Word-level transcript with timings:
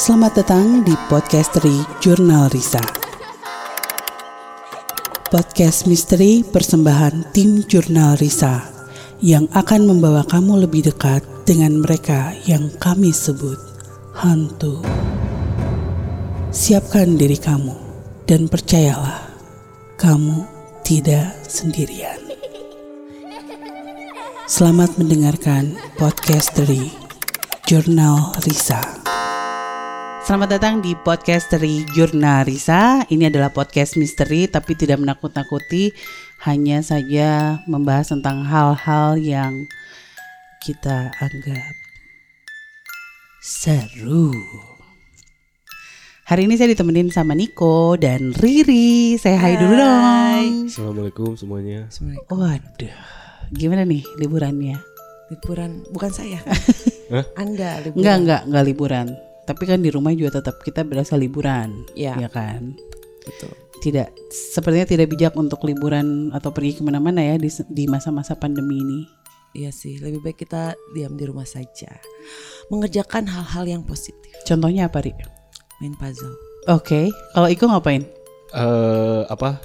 Selamat 0.00 0.40
datang 0.40 0.80
di 0.80 0.96
Podcastery 1.12 2.00
Jurnal 2.00 2.48
Risa. 2.48 2.80
Podcast 5.28 5.84
misteri 5.84 6.40
persembahan 6.40 7.36
tim 7.36 7.60
Jurnal 7.68 8.16
Risa 8.16 8.64
yang 9.20 9.44
akan 9.52 9.92
membawa 9.92 10.24
kamu 10.24 10.64
lebih 10.64 10.88
dekat 10.88 11.20
dengan 11.44 11.84
mereka 11.84 12.32
yang 12.48 12.72
kami 12.80 13.12
sebut 13.12 13.60
hantu. 14.16 14.80
Siapkan 16.48 17.20
diri 17.20 17.36
kamu 17.36 17.76
dan 18.24 18.48
percayalah, 18.48 19.28
kamu 20.00 20.48
tidak 20.80 21.28
sendirian. 21.44 22.16
Selamat 24.48 24.96
mendengarkan 24.96 25.76
podcast 26.00 26.56
dari 26.56 26.88
Jurnal 27.68 28.32
Risa. 28.48 28.80
Selamat 30.20 30.60
datang 30.60 30.84
di 30.84 30.92
podcast 31.00 31.48
dari 31.48 31.80
Jurnal 31.96 32.44
Risa. 32.44 33.08
Ini 33.08 33.32
adalah 33.32 33.48
podcast 33.48 33.96
misteri 33.96 34.44
tapi 34.44 34.76
tidak 34.76 35.00
menakut-nakuti, 35.00 35.96
hanya 36.44 36.84
saja 36.84 37.56
membahas 37.64 38.12
tentang 38.12 38.44
hal-hal 38.44 39.16
yang 39.16 39.56
kita 40.60 41.08
anggap 41.24 41.72
seru. 43.40 44.28
Hari 46.28 46.44
ini 46.44 46.60
saya 46.60 46.76
ditemenin 46.76 47.08
sama 47.08 47.32
Niko 47.32 47.96
dan 47.96 48.36
Riri. 48.36 49.16
Saya 49.16 49.40
hai 49.40 49.56
dulu 49.56 49.72
dong. 49.72 50.68
Assalamualaikum 50.68 51.32
semuanya. 51.40 51.88
Assalamualaikum. 51.88 52.36
Waduh, 52.36 52.96
gimana 53.56 53.88
nih 53.88 54.04
liburannya? 54.20 54.76
Liburan 55.32 55.80
bukan 55.96 56.12
saya. 56.12 56.44
Hah? 57.16 57.24
Anda 57.40 57.80
liburan. 57.80 58.04
Enggak, 58.04 58.16
enggak, 58.20 58.42
enggak 58.44 58.64
liburan. 58.68 59.08
Tapi 59.50 59.66
kan 59.66 59.82
di 59.82 59.90
rumah 59.90 60.14
juga 60.14 60.38
tetap 60.38 60.62
kita 60.62 60.86
berasa 60.86 61.18
liburan. 61.18 61.82
Iya. 61.98 62.22
Ya 62.22 62.28
kan? 62.30 62.78
Betul. 63.26 63.50
Tidak, 63.82 64.30
sepertinya 64.30 64.86
tidak 64.86 65.10
bijak 65.10 65.34
untuk 65.34 65.66
liburan 65.66 66.30
atau 66.30 66.54
pergi 66.54 66.78
ke 66.78 66.82
mana-mana 66.86 67.18
ya 67.18 67.34
di, 67.34 67.50
di 67.66 67.90
masa-masa 67.90 68.38
pandemi 68.38 68.78
ini. 68.78 69.00
Iya 69.50 69.74
sih, 69.74 69.98
lebih 69.98 70.22
baik 70.22 70.46
kita 70.46 70.78
diam 70.94 71.18
di 71.18 71.26
rumah 71.26 71.42
saja. 71.42 71.90
Mengerjakan 72.70 73.26
hal-hal 73.26 73.66
yang 73.66 73.82
positif. 73.82 74.30
Contohnya 74.46 74.86
apa, 74.86 75.02
Ri? 75.02 75.10
Main 75.82 75.98
puzzle. 75.98 76.30
Oke, 76.70 77.10
kalau 77.34 77.50
Iko 77.50 77.66
ngapain? 77.66 78.06
Eh 78.54 79.22
apa? 79.26 79.58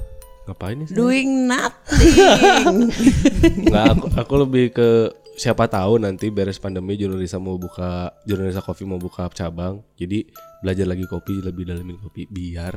Ngapain 0.49 0.81
ya? 0.81 0.87
Doing 0.89 1.45
nothing. 1.45 2.89
Nggak, 3.69 3.85
aku, 3.93 4.05
aku 4.17 4.33
lebih 4.41 4.65
ke 4.73 4.89
siapa 5.35 5.67
tahu 5.67 5.99
nanti 5.99 6.31
beres 6.31 6.57
pandemi 6.57 6.95
Jurnalisa 6.95 7.37
mau 7.37 7.59
buka 7.59 8.15
Jurnalisa 8.23 8.63
Coffee 8.63 8.87
mau 8.87 8.99
buka 8.99 9.27
cabang. 9.35 9.83
Jadi 9.99 10.31
belajar 10.63 10.87
lagi 10.87 11.05
kopi, 11.05 11.43
lebih 11.43 11.67
dalamin 11.67 11.99
kopi 11.99 12.25
biar 12.27 12.75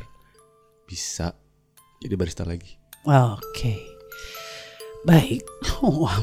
bisa 0.84 1.32
jadi 2.02 2.14
barista 2.18 2.42
lagi. 2.42 2.74
Oke. 3.06 3.78
Baik. 5.06 5.42
Wah. 6.02 6.18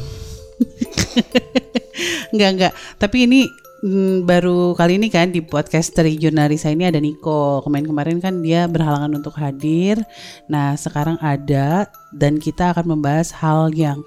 enggak, 2.35 2.49
enggak. 2.55 2.73
Tapi 2.99 3.17
ini 3.27 3.47
mm, 3.85 4.25
baru 4.25 4.73
kali 4.73 4.97
ini 4.97 5.13
kan 5.13 5.29
di 5.29 5.45
podcast 5.45 5.93
dari 5.93 6.17
Jurnalisa 6.17 6.73
ini 6.73 6.89
ada 6.89 6.97
Niko. 6.97 7.61
Kemarin-kemarin 7.61 8.17
kan 8.17 8.41
dia 8.41 8.65
berhalangan 8.65 9.13
untuk 9.13 9.37
hadir. 9.37 10.01
Nah, 10.49 10.73
sekarang 10.73 11.21
ada 11.21 11.85
dan 12.09 12.41
kita 12.41 12.73
akan 12.73 12.97
membahas 12.97 13.29
hal 13.37 13.69
yang 13.77 14.01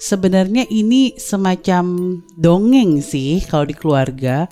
sebenarnya 0.00 0.64
ini 0.72 1.12
semacam 1.20 2.18
dongeng 2.40 3.04
sih 3.04 3.44
kalau 3.44 3.68
di 3.68 3.76
keluarga. 3.76 4.48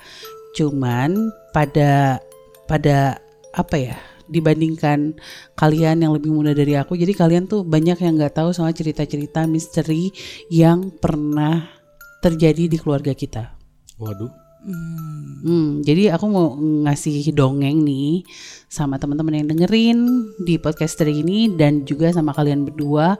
Cuman 0.52 1.32
pada 1.56 2.20
pada 2.68 3.16
apa 3.56 3.78
ya? 3.80 3.96
dibandingkan 4.26 5.14
kalian 5.54 6.02
yang 6.02 6.10
lebih 6.10 6.34
muda 6.34 6.50
dari 6.50 6.74
aku 6.74 6.98
jadi 6.98 7.14
kalian 7.14 7.46
tuh 7.46 7.62
banyak 7.62 7.94
yang 7.94 8.18
nggak 8.18 8.34
tahu 8.34 8.50
soal 8.50 8.74
cerita-cerita 8.74 9.46
misteri 9.46 10.10
yang 10.50 10.90
pernah 10.98 11.70
terjadi 12.18 12.66
di 12.66 12.74
keluarga 12.74 13.14
kita 13.14 13.54
Waduh. 13.96 14.45
Hmm, 14.66 15.26
Hmm, 15.46 15.68
jadi 15.86 16.10
aku 16.18 16.26
mau 16.26 16.58
ngasih 16.58 17.30
dongeng 17.30 17.86
nih 17.86 18.26
sama 18.66 18.98
teman-teman 18.98 19.38
yang 19.38 19.46
dengerin 19.46 20.26
di 20.42 20.58
podcast 20.58 20.98
ini 21.06 21.54
dan 21.54 21.86
juga 21.86 22.10
sama 22.10 22.34
kalian 22.34 22.66
berdua. 22.66 23.14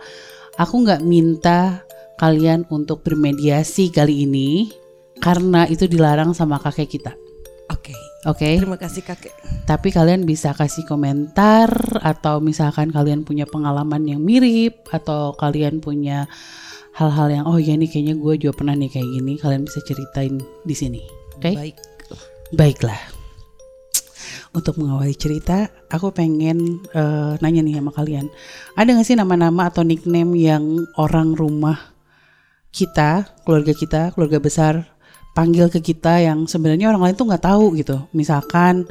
Aku 0.59 0.83
nggak 0.83 1.07
minta 1.07 1.87
kalian 2.19 2.67
untuk 2.67 3.07
bermediasi 3.07 3.95
kali 3.95 4.27
ini 4.27 4.75
karena 5.23 5.71
itu 5.71 5.87
dilarang 5.87 6.34
sama 6.34 6.59
kakek 6.59 6.99
kita. 6.99 7.12
Oke. 7.71 7.95
Oke, 8.27 8.59
Terima 8.59 8.75
kasih 8.75 9.07
kakek. 9.07 9.31
tapi 9.71 9.95
kalian 9.95 10.27
bisa 10.27 10.51
kasih 10.51 10.83
komentar 10.83 11.71
atau 12.03 12.43
misalkan 12.43 12.91
kalian 12.91 13.23
punya 13.23 13.47
pengalaman 13.47 14.03
yang 14.03 14.19
mirip 14.19 14.83
atau 14.91 15.31
kalian 15.39 15.78
punya 15.78 16.27
hal-hal 16.99 17.31
yang 17.31 17.45
oh 17.47 17.55
ya 17.63 17.78
nih 17.78 17.87
kayaknya 17.87 18.19
gue 18.19 18.34
juga 18.43 18.59
pernah 18.59 18.75
nih 18.75 18.91
kayak 18.91 19.09
gini, 19.15 19.33
kalian 19.39 19.63
bisa 19.63 19.78
ceritain 19.87 20.43
di 20.67 20.75
sini. 20.75 21.16
Oke? 21.37 21.53
Baik. 21.53 21.77
Baiklah. 22.55 23.01
Untuk 24.57 24.81
mengawali 24.81 25.13
cerita, 25.13 25.69
aku 25.93 26.17
pengen 26.17 26.81
eh, 26.97 27.37
nanya 27.45 27.61
nih 27.61 27.77
sama 27.77 27.93
kalian. 27.93 28.27
Ada 28.73 28.97
gak 28.97 29.07
sih 29.07 29.19
nama-nama 29.19 29.69
atau 29.69 29.85
nickname 29.85 30.33
yang 30.41 30.65
orang 30.97 31.37
rumah 31.37 31.77
kita, 32.73 33.37
keluarga 33.45 33.73
kita, 33.77 34.03
keluarga 34.17 34.41
besar 34.41 34.75
panggil 35.37 35.69
ke 35.69 35.85
kita 35.85 36.25
yang 36.25 36.49
sebenarnya 36.49 36.89
orang 36.89 37.13
lain 37.13 37.17
tuh 37.21 37.29
nggak 37.29 37.45
tahu 37.45 37.77
gitu. 37.77 38.09
Misalkan 38.17 38.89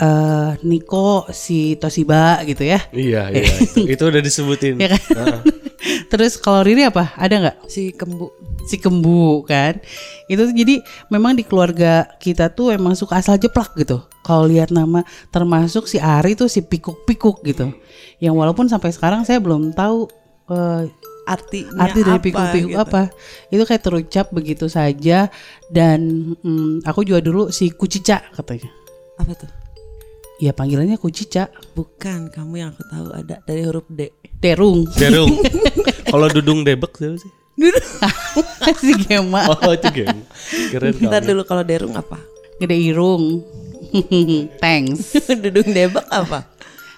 eh 0.00 0.50
Niko 0.64 1.28
si 1.28 1.76
Toshiba 1.76 2.40
gitu 2.48 2.64
ya. 2.64 2.80
Iya, 2.88 3.28
iya. 3.28 3.44
itu, 3.64 3.84
itu 3.84 4.02
udah 4.08 4.22
disebutin. 4.24 4.80
Ya 4.80 4.88
kan? 4.96 5.00
Heeh. 5.12 5.63
Terus 6.10 6.40
kalau 6.40 6.64
Riri 6.64 6.84
apa? 6.88 7.12
Ada 7.16 7.34
nggak? 7.40 7.56
Si 7.68 7.92
kembu. 7.94 8.28
si 8.64 8.80
kembu 8.80 9.44
kan 9.44 9.76
itu 10.24 10.40
jadi 10.56 10.80
memang 11.12 11.36
di 11.36 11.44
keluarga 11.44 12.08
kita 12.16 12.48
tuh 12.48 12.72
emang 12.72 12.96
suka 12.96 13.20
asal 13.20 13.36
jeplak 13.36 13.76
gitu 13.76 14.00
kalau 14.24 14.48
lihat 14.48 14.72
nama 14.72 15.04
termasuk 15.28 15.84
si 15.84 16.00
Ari 16.00 16.32
tuh 16.32 16.48
si 16.48 16.64
pikuk-pikuk 16.64 17.44
gitu 17.44 17.76
yang 18.24 18.32
walaupun 18.32 18.64
sampai 18.64 18.88
sekarang 18.88 19.28
saya 19.28 19.36
belum 19.36 19.76
tahu 19.76 20.08
eh, 20.48 20.88
Artinya 21.24 21.88
arti 21.88 22.00
dari 22.04 22.20
apa, 22.20 22.24
pikuk-pikuk 22.24 22.72
gitu. 22.72 22.80
apa 22.84 23.02
itu 23.48 23.62
kayak 23.64 23.82
terucap 23.84 24.26
begitu 24.28 24.66
saja 24.68 25.32
dan 25.72 26.32
mm, 26.40 26.84
aku 26.84 27.04
juga 27.04 27.24
dulu 27.24 27.48
si 27.48 27.72
kucica 27.72 28.20
katanya 28.32 28.68
Apa 29.20 29.32
tuh? 29.32 29.63
Ya 30.36 30.50
panggilannya 30.50 30.96
kucica 30.96 31.50
Bukan, 31.72 32.28
kamu 32.28 32.54
yang 32.56 32.70
aku 32.70 32.82
tahu 32.84 33.06
ada 33.10 33.36
dari 33.40 33.62
huruf 33.62 33.86
D. 33.86 34.10
terung 34.38 34.84
Derung. 34.92 35.30
Kalau 36.12 36.28
Dudung 36.28 36.62
Debek 36.62 36.94
siapa 36.94 37.16
sih? 37.16 37.32
si 38.80 38.92
Gema 39.00 39.46
Oh, 39.48 39.70
itu 39.70 39.88
game. 39.92 40.26
Keren 40.68 40.90
Ntar 41.00 41.22
kamu. 41.22 41.28
dulu 41.28 41.42
kalau 41.44 41.62
derung 41.62 41.94
apa? 41.94 42.18
gede 42.54 42.76
irung 42.78 43.42
thanks 44.62 45.10
Dudung 45.28 45.68
debak 45.68 46.06
apa? 46.06 46.46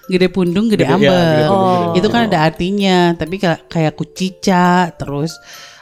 gede 0.07 0.29
pundung 0.29 0.69
gede, 0.69 0.85
Gede- 0.85 0.87
ya, 0.87 0.95
ambek 0.95 1.11
gede 1.11 1.45
pundung, 1.45 1.67
oh 1.67 1.81
gede 1.91 1.99
itu 1.99 2.09
kan 2.09 2.21
ada 2.25 2.39
artinya 2.41 2.97
tapi 3.13 3.35
kayak 3.37 3.61
kayak 3.67 3.95
kucica 3.95 4.67
terus 4.95 5.35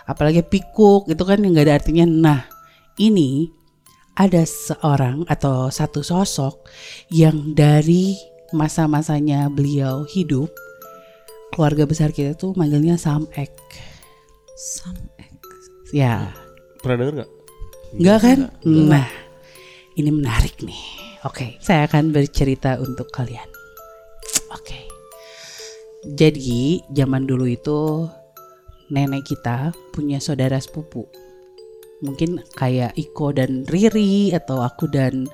apalagi 0.04 0.40
pikuk 0.40 1.04
itu 1.06 1.20
kan 1.20 1.36
nggak 1.36 1.64
ada 1.64 1.74
artinya 1.76 2.04
nah 2.08 2.40
ini 2.96 3.52
ada 4.14 4.42
seorang 4.46 5.26
atau 5.26 5.70
satu 5.70 6.06
sosok 6.06 6.70
yang 7.10 7.54
dari 7.54 8.14
masa-masanya 8.54 9.50
beliau 9.50 10.06
hidup 10.06 10.50
keluarga 11.50 11.86
besar 11.86 12.14
kita 12.14 12.34
tuh 12.38 12.54
manggilnya 12.54 12.94
Samek 12.98 13.50
Sam 14.54 14.94
X. 15.18 15.34
ya 15.90 16.30
Pernah 16.82 16.96
denger 17.02 17.14
nggak? 17.22 17.30
Enggak 17.94 18.18
kan? 18.22 18.38
Nah, 18.66 19.08
ini 19.94 20.10
menarik 20.10 20.58
nih. 20.60 20.82
Oke, 21.24 21.56
saya 21.62 21.86
akan 21.88 22.12
bercerita 22.12 22.76
untuk 22.82 23.08
kalian. 23.08 23.46
Oke. 24.52 24.84
Jadi, 26.04 26.84
zaman 26.92 27.24
dulu 27.24 27.48
itu 27.48 28.04
nenek 28.92 29.24
kita 29.24 29.72
punya 29.94 30.20
saudara 30.20 30.60
sepupu. 30.60 31.08
Mungkin 32.04 32.44
kayak 32.52 32.92
Iko 32.94 33.32
dan 33.32 33.64
Riri 33.64 34.30
atau 34.36 34.60
aku 34.60 34.86
dan 34.92 35.24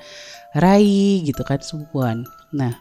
Rai 0.54 1.22
gitu 1.26 1.42
kan 1.42 1.58
sepupuan. 1.58 2.22
Nah, 2.54 2.74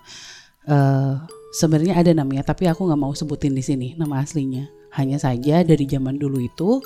eh 0.69 1.13
sebenarnya 1.53 1.97
ada 1.97 2.13
namanya 2.13 2.53
tapi 2.53 2.69
aku 2.69 2.85
nggak 2.85 3.01
mau 3.01 3.13
sebutin 3.17 3.57
di 3.57 3.65
sini 3.65 3.87
nama 3.97 4.21
aslinya. 4.21 4.69
Hanya 4.93 5.17
saja 5.21 5.61
dari 5.65 5.85
zaman 5.85 6.17
dulu 6.17 6.41
itu 6.41 6.81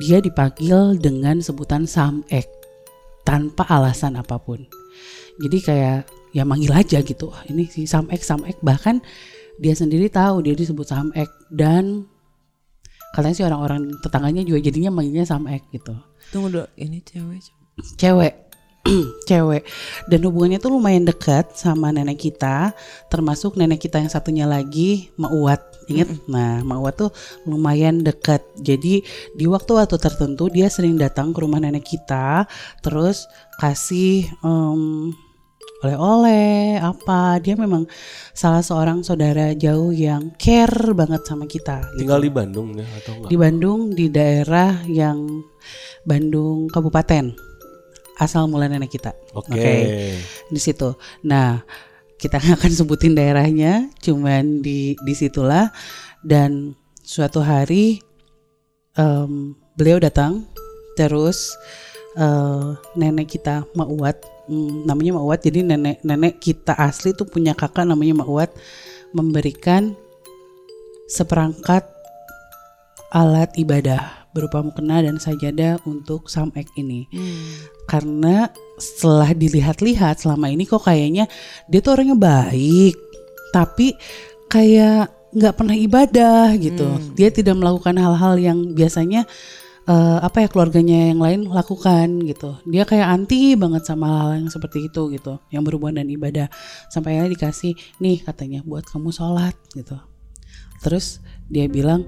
dia 0.00 0.20
dipanggil 0.20 0.98
dengan 0.98 1.40
sebutan 1.40 1.88
Samek 1.88 2.48
tanpa 3.24 3.64
alasan 3.68 4.20
apa 4.20 4.36
pun. 4.36 4.60
Jadi 5.40 5.58
kayak 5.60 5.98
ya 6.36 6.42
manggil 6.44 6.72
aja 6.74 7.00
gitu. 7.00 7.30
"Wah, 7.32 7.44
Ini 7.48 7.64
si 7.70 7.88
Samek 7.88 8.20
Samek 8.20 8.60
bahkan 8.60 9.00
dia 9.56 9.72
sendiri 9.72 10.10
tahu 10.10 10.42
dia 10.44 10.52
disebut 10.58 10.84
Samek 10.84 11.30
dan 11.48 12.10
katanya 13.14 13.36
sih 13.38 13.46
orang-orang 13.46 13.94
tetangganya 14.02 14.42
juga 14.42 14.58
jadinya 14.58 14.90
manggilnya 14.90 15.22
Samek 15.22 15.70
gitu. 15.70 15.94
Tunggu 16.34 16.50
dulu, 16.50 16.66
ini 16.74 16.98
cewek. 16.98 17.40
Cewek. 17.94 18.34
Cewek. 19.30 19.64
Dan 20.10 20.20
hubungannya 20.28 20.60
tuh 20.60 20.76
lumayan 20.76 21.08
dekat 21.08 21.56
sama 21.56 21.88
nenek 21.88 22.20
kita 22.20 22.76
termasuk 23.08 23.56
nenek 23.56 23.80
kita 23.80 23.96
yang 23.96 24.12
satunya 24.12 24.44
lagi 24.44 25.08
Mauwat 25.16 25.72
inget 25.88 26.08
nah 26.28 26.60
Mauwat 26.60 27.08
tuh 27.08 27.10
lumayan 27.48 28.04
dekat. 28.04 28.44
Jadi 28.60 29.00
di 29.32 29.44
waktu-waktu 29.48 29.96
tertentu 29.96 30.52
dia 30.52 30.68
sering 30.68 31.00
datang 31.00 31.32
ke 31.32 31.38
rumah 31.40 31.60
nenek 31.60 31.84
kita 31.84 32.44
terus 32.84 33.24
kasih 33.56 34.28
em, 34.44 35.12
oleh-oleh 35.82 36.78
apa 36.78 37.42
dia 37.42 37.58
memang 37.58 37.84
salah 38.32 38.62
seorang 38.62 39.02
saudara 39.02 39.52
jauh 39.52 39.90
yang 39.90 40.32
care 40.38 40.94
banget 40.94 41.26
sama 41.26 41.44
kita 41.44 41.82
gitu. 41.96 42.06
Tinggal 42.06 42.20
di 42.22 42.30
Bandung 42.30 42.68
ya 42.78 42.86
atau 43.02 43.12
enggak? 43.18 43.28
di 43.28 43.36
Bandung 43.36 43.80
di 43.92 44.06
daerah 44.08 44.72
yang 44.86 45.18
Bandung 46.06 46.70
Kabupaten 46.70 47.54
asal 48.18 48.46
mula 48.46 48.70
nenek 48.70 48.94
kita 48.94 49.10
Oke. 49.34 49.74
di 50.46 50.60
situ. 50.62 50.94
Nah, 51.26 51.62
kita 52.18 52.38
nggak 52.38 52.58
akan 52.62 52.72
sebutin 52.72 53.14
daerahnya, 53.18 53.90
cuman 53.98 54.62
di 54.62 54.94
di 55.02 55.14
situlah. 55.14 55.70
Dan 56.24 56.72
suatu 57.04 57.44
hari 57.44 58.00
em, 58.96 59.52
beliau 59.76 60.00
datang, 60.00 60.48
terus 60.96 61.52
eh, 62.16 62.68
nenek 62.96 63.28
kita 63.28 63.66
Mauwat, 63.76 64.22
hmm, 64.48 64.88
namanya 64.88 65.18
Mauwat. 65.20 65.44
Jadi 65.44 65.64
nenek 65.64 66.00
nenek 66.02 66.40
kita 66.40 66.76
asli 66.76 67.12
tuh 67.16 67.28
punya 67.28 67.52
kakak 67.52 67.86
namanya 67.86 68.24
Mauwat, 68.24 68.52
memberikan 69.12 69.96
seperangkat 71.08 71.84
alat 73.14 73.54
ibadah 73.54 74.26
berupa 74.34 74.58
mukena 74.58 74.98
dan 74.98 75.22
sajadah 75.22 75.78
untuk 75.86 76.26
Samek 76.26 76.66
ini. 76.74 77.06
Karena 77.86 78.50
setelah 78.74 79.30
dilihat-lihat 79.30 80.26
selama 80.26 80.50
ini 80.50 80.66
kok 80.66 80.82
kayaknya 80.82 81.30
dia 81.70 81.78
tuh 81.78 81.94
orangnya 81.94 82.18
baik 82.18 82.98
tapi 83.54 83.94
kayak 84.50 85.14
nggak 85.30 85.54
pernah 85.54 85.76
ibadah 85.78 86.50
gitu. 86.58 86.98
Dia 87.14 87.30
tidak 87.30 87.54
melakukan 87.54 87.94
hal-hal 87.94 88.34
yang 88.42 88.58
biasanya 88.74 89.22
eh, 89.84 90.18
apa 90.24 90.44
ya 90.44 90.48
keluarganya 90.48 91.12
yang 91.12 91.20
lain 91.20 91.40
lakukan 91.48 92.24
gitu. 92.24 92.56
Dia 92.64 92.88
kayak 92.88 93.08
anti 93.08 93.56
banget 93.56 93.84
sama 93.84 94.24
hal 94.24 94.40
yang 94.40 94.48
seperti 94.48 94.88
itu 94.88 95.12
gitu 95.12 95.40
yang 95.52 95.62
berhubungan 95.64 96.00
dengan 96.00 96.10
ibadah. 96.16 96.46
Sampai 96.88 97.16
akhirnya 97.16 97.36
dikasih 97.36 97.72
nih 98.00 98.24
katanya 98.24 98.60
buat 98.64 98.84
kamu 98.88 99.12
sholat 99.12 99.56
gitu. 99.76 99.96
Terus 100.80 101.20
dia 101.48 101.68
bilang 101.68 102.04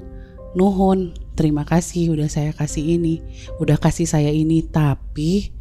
nuhun 0.56 1.12
terima 1.36 1.68
kasih 1.68 2.16
udah 2.16 2.32
saya 2.32 2.56
kasih 2.56 2.96
ini 2.96 3.20
udah 3.60 3.76
kasih 3.76 4.08
saya 4.08 4.32
ini 4.32 4.64
tapi 4.64 5.52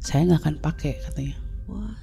saya 0.00 0.24
nggak 0.24 0.40
akan 0.40 0.56
pakai 0.64 0.94
katanya. 1.04 1.36
Wah. 1.68 1.96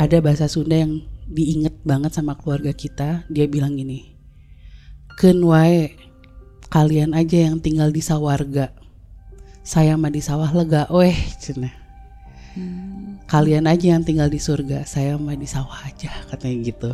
ada 0.00 0.16
bahasa 0.24 0.48
Sunda 0.48 0.80
yang 0.80 1.04
diinget 1.28 1.76
banget 1.84 2.16
sama 2.16 2.32
keluarga 2.36 2.72
kita 2.72 3.28
dia 3.28 3.44
bilang 3.44 3.76
gini 3.76 4.16
"Keun 5.20 5.44
wae 5.44 5.92
kalian 6.70 7.12
aja 7.12 7.50
yang 7.50 7.58
tinggal 7.58 7.90
di 7.90 8.00
sawarga 8.00 8.72
saya 9.60 9.94
mah 9.94 10.10
di 10.10 10.18
sawah 10.24 10.50
lega 10.50 10.88
weh 10.88 11.14
cenah. 11.38 11.72
Kalian 13.30 13.70
aja 13.70 13.94
yang 13.94 14.02
tinggal 14.02 14.26
di 14.26 14.42
surga 14.42 14.82
saya 14.82 15.14
mah 15.14 15.38
di 15.38 15.46
sawah 15.46 15.86
aja 15.86 16.10
katanya 16.26 16.56
gitu. 16.66 16.90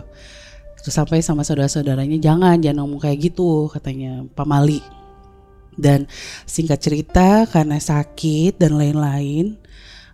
Terus 0.83 0.95
sampai 0.95 1.25
sama 1.25 1.41
saudara-saudaranya 1.47 2.21
jangan 2.21 2.61
jangan 2.61 2.85
ngomong 2.85 3.01
kayak 3.01 3.33
gitu 3.33 3.73
katanya 3.73 4.29
pamali 4.37 4.85
dan 5.81 6.05
singkat 6.45 6.85
cerita 6.85 7.49
karena 7.49 7.81
sakit 7.81 8.61
dan 8.61 8.77
lain-lain 8.77 9.57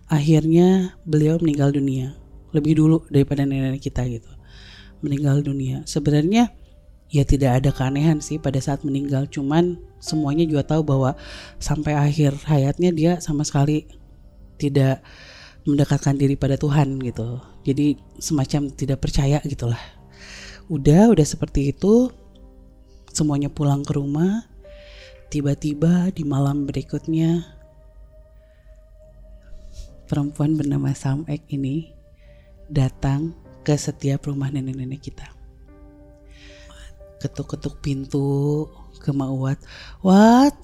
akhirnya 0.07 0.95
beliau 1.03 1.35
meninggal 1.43 1.75
dunia. 1.75 2.15
Lebih 2.53 2.79
dulu 2.79 2.97
daripada 3.09 3.43
nenek 3.43 3.81
kita 3.83 4.05
gitu. 4.07 4.29
Meninggal 5.03 5.43
dunia. 5.43 5.83
Sebenarnya 5.83 6.53
ya 7.13 7.21
tidak 7.21 7.61
ada 7.61 7.69
keanehan 7.69 8.17
sih 8.17 8.41
pada 8.41 8.57
saat 8.57 8.81
meninggal. 8.81 9.29
Cuman 9.29 9.77
semuanya 10.01 10.49
juga 10.49 10.65
tahu 10.65 10.81
bahwa 10.81 11.13
sampai 11.61 11.93
akhir 11.93 12.41
hayatnya 12.49 12.89
dia 12.89 13.11
sama 13.21 13.45
sekali 13.45 13.85
tidak 14.57 15.05
mendekatkan 15.69 16.17
diri 16.17 16.33
pada 16.33 16.57
Tuhan 16.57 16.97
gitu. 17.05 17.37
Jadi 17.61 18.01
semacam 18.17 18.73
tidak 18.73 19.05
percaya 19.05 19.37
gitulah. 19.45 19.79
Udah 20.73 21.13
udah 21.13 21.23
seperti 21.23 21.69
itu. 21.69 22.09
Semuanya 23.13 23.53
pulang 23.53 23.85
ke 23.85 23.93
rumah. 23.93 24.49
Tiba-tiba 25.29 26.09
di 26.09 26.25
malam 26.25 26.65
berikutnya 26.65 27.45
perempuan 30.09 30.57
bernama 30.57 30.93
Samek 30.93 31.45
ini 31.53 31.93
datang 32.69 33.37
ke 33.61 33.73
setiap 33.77 34.29
rumah 34.29 34.53
nenek-nenek 34.53 35.01
kita 35.01 35.42
ketuk-ketuk 37.23 37.79
pintu 37.79 38.67
ke 38.99 39.15
Mauwat 39.15 39.63
Wat? 40.03 40.55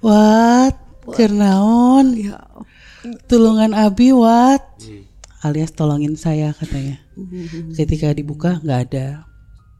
Wat? 0.00 0.76
Kernaon? 1.12 2.16
Ya. 2.16 2.40
tulungan 3.28 3.76
Abi 3.76 4.16
Wat? 4.16 4.64
Alias 5.44 5.74
tolongin 5.76 6.16
saya 6.16 6.56
katanya. 6.56 6.96
Ketika 7.78 8.16
dibuka 8.16 8.58
nggak 8.62 8.80
ada. 8.88 9.28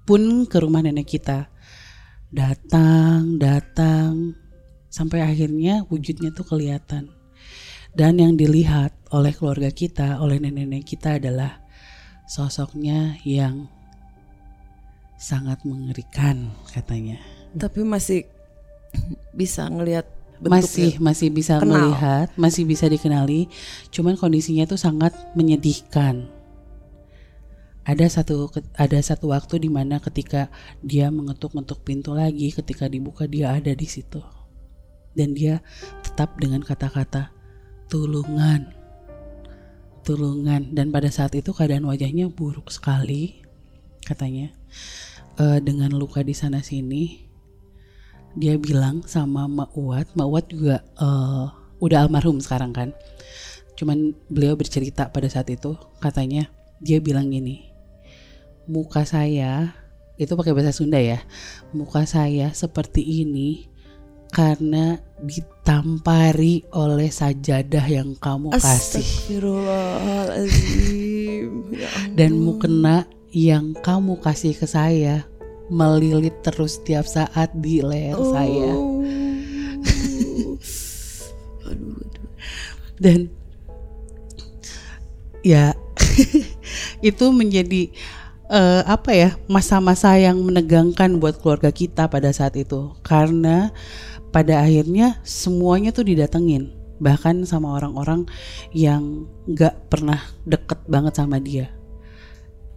Pun 0.05 0.45
ke 0.45 0.61
rumah 0.61 0.85
nenek 0.85 1.09
kita. 1.09 1.49
Datang 2.29 3.41
datang. 3.41 4.37
Sampai 4.93 5.25
akhirnya 5.25 5.89
wujudnya 5.89 6.35
tuh 6.37 6.45
kelihatan. 6.45 7.09
Dan 7.93 8.21
yang 8.21 8.37
dilihat 8.37 8.93
oleh 9.13 9.33
keluarga 9.33 9.71
kita 9.73 10.21
oleh 10.21 10.41
nenek-nenek 10.41 10.85
kita 10.85 11.21
adalah 11.21 11.63
sosoknya 12.27 13.21
yang 13.23 13.69
sangat 15.23 15.63
mengerikan 15.63 16.51
katanya. 16.75 17.23
Tapi 17.55 17.87
masih 17.87 18.27
bisa 19.31 19.71
ngelihat 19.71 20.03
masih 20.43 20.99
masih 20.99 21.31
bisa 21.31 21.63
Kenal. 21.63 21.95
melihat 21.95 22.29
masih 22.35 22.67
bisa 22.67 22.91
dikenali. 22.91 23.47
Cuman 23.95 24.19
kondisinya 24.19 24.67
tuh 24.67 24.83
sangat 24.83 25.15
menyedihkan. 25.39 26.27
Ada 27.87 28.19
satu 28.23 28.51
ada 28.75 28.99
satu 28.99 29.31
waktu 29.31 29.63
di 29.63 29.71
mana 29.71 30.03
ketika 30.03 30.51
dia 30.83 31.15
mengetuk-ngetuk 31.15 31.87
pintu 31.87 32.19
lagi 32.19 32.51
ketika 32.51 32.91
dibuka 32.91 33.31
dia 33.31 33.55
ada 33.55 33.71
di 33.71 33.87
situ. 33.87 34.19
Dan 35.15 35.39
dia 35.39 35.63
tetap 36.03 36.35
dengan 36.43 36.67
kata-kata 36.67 37.31
tulungan 37.87 38.75
tulungan. 40.03 40.75
Dan 40.75 40.91
pada 40.91 41.07
saat 41.15 41.31
itu 41.39 41.55
keadaan 41.55 41.87
wajahnya 41.87 42.27
buruk 42.27 42.75
sekali 42.75 43.39
katanya 44.03 44.51
Eh, 45.41 45.59
dengan 45.65 45.97
luka 45.97 46.21
di 46.21 46.37
sana 46.37 46.61
sini 46.61 47.25
dia 48.37 48.61
bilang 48.61 49.01
sama 49.09 49.49
Mak 49.49 49.73
Uwat, 49.77 50.13
Mak 50.13 50.29
Uwat 50.29 50.47
juga 50.53 50.85
eh, 50.85 51.45
udah 51.81 51.99
almarhum 52.05 52.41
sekarang 52.41 52.73
kan. 52.77 52.93
Cuman 53.77 54.13
beliau 54.29 54.57
bercerita 54.57 55.09
pada 55.09 55.29
saat 55.33 55.49
itu 55.49 55.77
katanya 56.05 56.53
dia 56.85 57.01
bilang 57.01 57.33
gini, 57.33 57.73
muka 58.69 59.09
saya 59.09 59.73
itu 60.21 60.37
pakai 60.37 60.53
bahasa 60.53 60.77
Sunda 60.77 61.01
ya, 61.01 61.25
muka 61.73 62.05
saya 62.05 62.53
seperti 62.53 63.01
ini 63.01 63.73
karena 64.33 64.97
ditampari 65.21 66.65
oleh 66.73 67.13
sajadah 67.13 67.85
yang 67.89 68.17
kamu 68.17 68.51
kasih 68.57 69.01
Astagfirullahaladzim. 69.01 71.53
Ya 71.73 71.89
dan 72.17 72.33
mukena 72.37 73.07
yang 73.33 73.73
kamu 73.81 74.21
kasih 74.21 74.53
ke 74.53 74.69
saya 74.69 75.25
melilit 75.73 76.37
terus 76.45 76.77
tiap 76.85 77.09
saat 77.09 77.49
di 77.57 77.81
leher 77.81 78.17
saya. 78.21 78.73
Oh. 80.33 80.59
aduh, 81.69 81.99
aduh. 81.99 82.27
dan 83.03 83.21
ya 85.43 85.75
itu 87.11 87.27
menjadi 87.35 87.91
eh, 88.53 88.83
apa 88.87 89.11
ya 89.13 89.31
masa-masa 89.51 90.15
yang 90.21 90.39
menegangkan 90.41 91.19
buat 91.19 91.41
keluarga 91.43 91.75
kita 91.75 92.07
pada 92.07 92.31
saat 92.31 92.55
itu 92.55 92.95
karena 93.03 93.75
pada 94.31 94.63
akhirnya 94.63 95.21
semuanya 95.27 95.91
tuh 95.91 96.07
didatengin 96.07 96.73
bahkan 97.03 97.43
sama 97.43 97.75
orang-orang 97.75 98.31
yang 98.71 99.27
nggak 99.51 99.91
pernah 99.91 100.23
deket 100.47 100.79
banget 100.87 101.19
sama 101.19 101.43
dia 101.43 101.75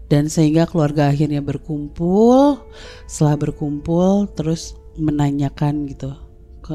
dan 0.05 0.29
sehingga 0.29 0.69
keluarga 0.69 1.09
akhirnya 1.09 1.41
berkumpul 1.41 2.62
setelah 3.09 3.38
berkumpul 3.38 4.29
terus 4.33 4.77
menanyakan 4.95 5.89
gitu 5.89 6.13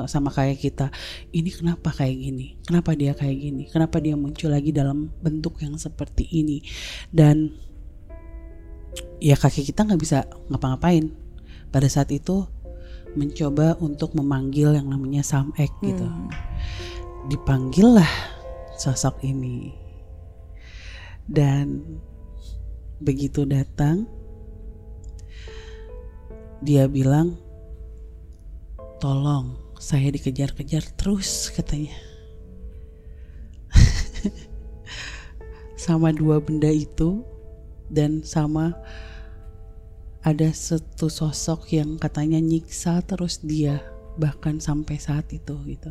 sama 0.07 0.31
kayak 0.31 0.63
kita 0.63 0.87
ini 1.35 1.51
kenapa 1.51 1.91
kayak 1.91 2.15
gini? 2.15 2.55
Kenapa 2.63 2.95
dia 2.95 3.11
kayak 3.11 3.37
gini? 3.43 3.63
Kenapa 3.67 3.99
dia 3.99 4.15
muncul 4.15 4.55
lagi 4.55 4.71
dalam 4.71 5.11
bentuk 5.19 5.59
yang 5.59 5.75
seperti 5.75 6.31
ini? 6.31 6.63
Dan 7.11 7.51
ya 9.19 9.35
kaki 9.35 9.67
kita 9.67 9.83
nggak 9.83 9.99
bisa 9.99 10.31
ngapa-ngapain. 10.47 11.11
Pada 11.75 11.91
saat 11.91 12.15
itu 12.15 12.47
mencoba 13.19 13.75
untuk 13.83 14.15
memanggil 14.15 14.79
yang 14.79 14.87
namanya 14.87 15.27
Samek 15.27 15.75
gitu. 15.83 16.07
Dipanggillah 17.27 18.11
sosok 18.79 19.27
ini. 19.27 19.75
Dan 21.27 21.99
begitu 23.01 23.49
datang 23.49 24.05
dia 26.61 26.85
bilang 26.85 27.41
tolong 29.01 29.57
saya 29.81 30.13
dikejar-kejar 30.13 30.85
terus 30.93 31.49
katanya. 31.57 31.97
Sama 35.81 36.13
dua 36.13 36.37
benda 36.45 36.69
itu 36.69 37.25
dan 37.89 38.21
sama 38.21 38.77
ada 40.21 40.53
satu 40.53 41.09
sosok 41.09 41.73
yang 41.73 41.97
katanya 41.97 42.37
nyiksa 42.37 43.01
terus 43.09 43.41
dia 43.41 43.81
bahkan 44.21 44.61
sampai 44.61 45.01
saat 45.01 45.33
itu 45.33 45.57
gitu 45.65 45.89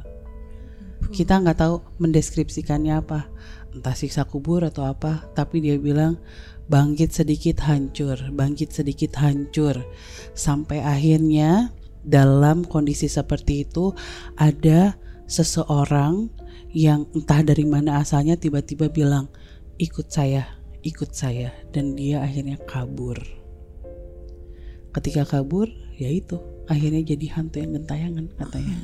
kita 1.10 1.42
nggak 1.42 1.60
tahu 1.60 1.76
mendeskripsikannya 1.98 3.02
apa. 3.02 3.30
Entah 3.70 3.94
siksa 3.94 4.26
kubur 4.26 4.66
atau 4.66 4.86
apa 4.86 5.30
tapi 5.38 5.62
dia 5.62 5.78
bilang 5.78 6.18
bangkit 6.70 7.14
sedikit 7.14 7.66
hancur. 7.66 8.18
Bangkit 8.34 8.74
sedikit 8.74 9.18
hancur. 9.18 9.78
Sampai 10.34 10.82
akhirnya 10.82 11.74
dalam 12.06 12.66
kondisi 12.66 13.10
seperti 13.10 13.66
itu 13.68 13.94
ada 14.38 14.98
seseorang 15.30 16.30
yang 16.74 17.10
entah 17.18 17.42
dari 17.42 17.66
mana 17.66 18.02
asalnya 18.02 18.38
tiba-tiba 18.38 18.90
bilang 18.90 19.30
ikut 19.82 20.10
saya 20.10 20.60
ikut 20.84 21.12
saya. 21.12 21.52
Dan 21.74 21.98
dia 21.98 22.24
akhirnya 22.24 22.58
kabur. 22.64 23.18
Ketika 24.94 25.26
kabur 25.26 25.70
ya 25.98 26.10
itu. 26.10 26.40
Akhirnya 26.70 27.02
jadi 27.02 27.34
hantu 27.34 27.66
yang 27.66 27.74
gentayangan 27.82 28.30
katanya 28.38 28.78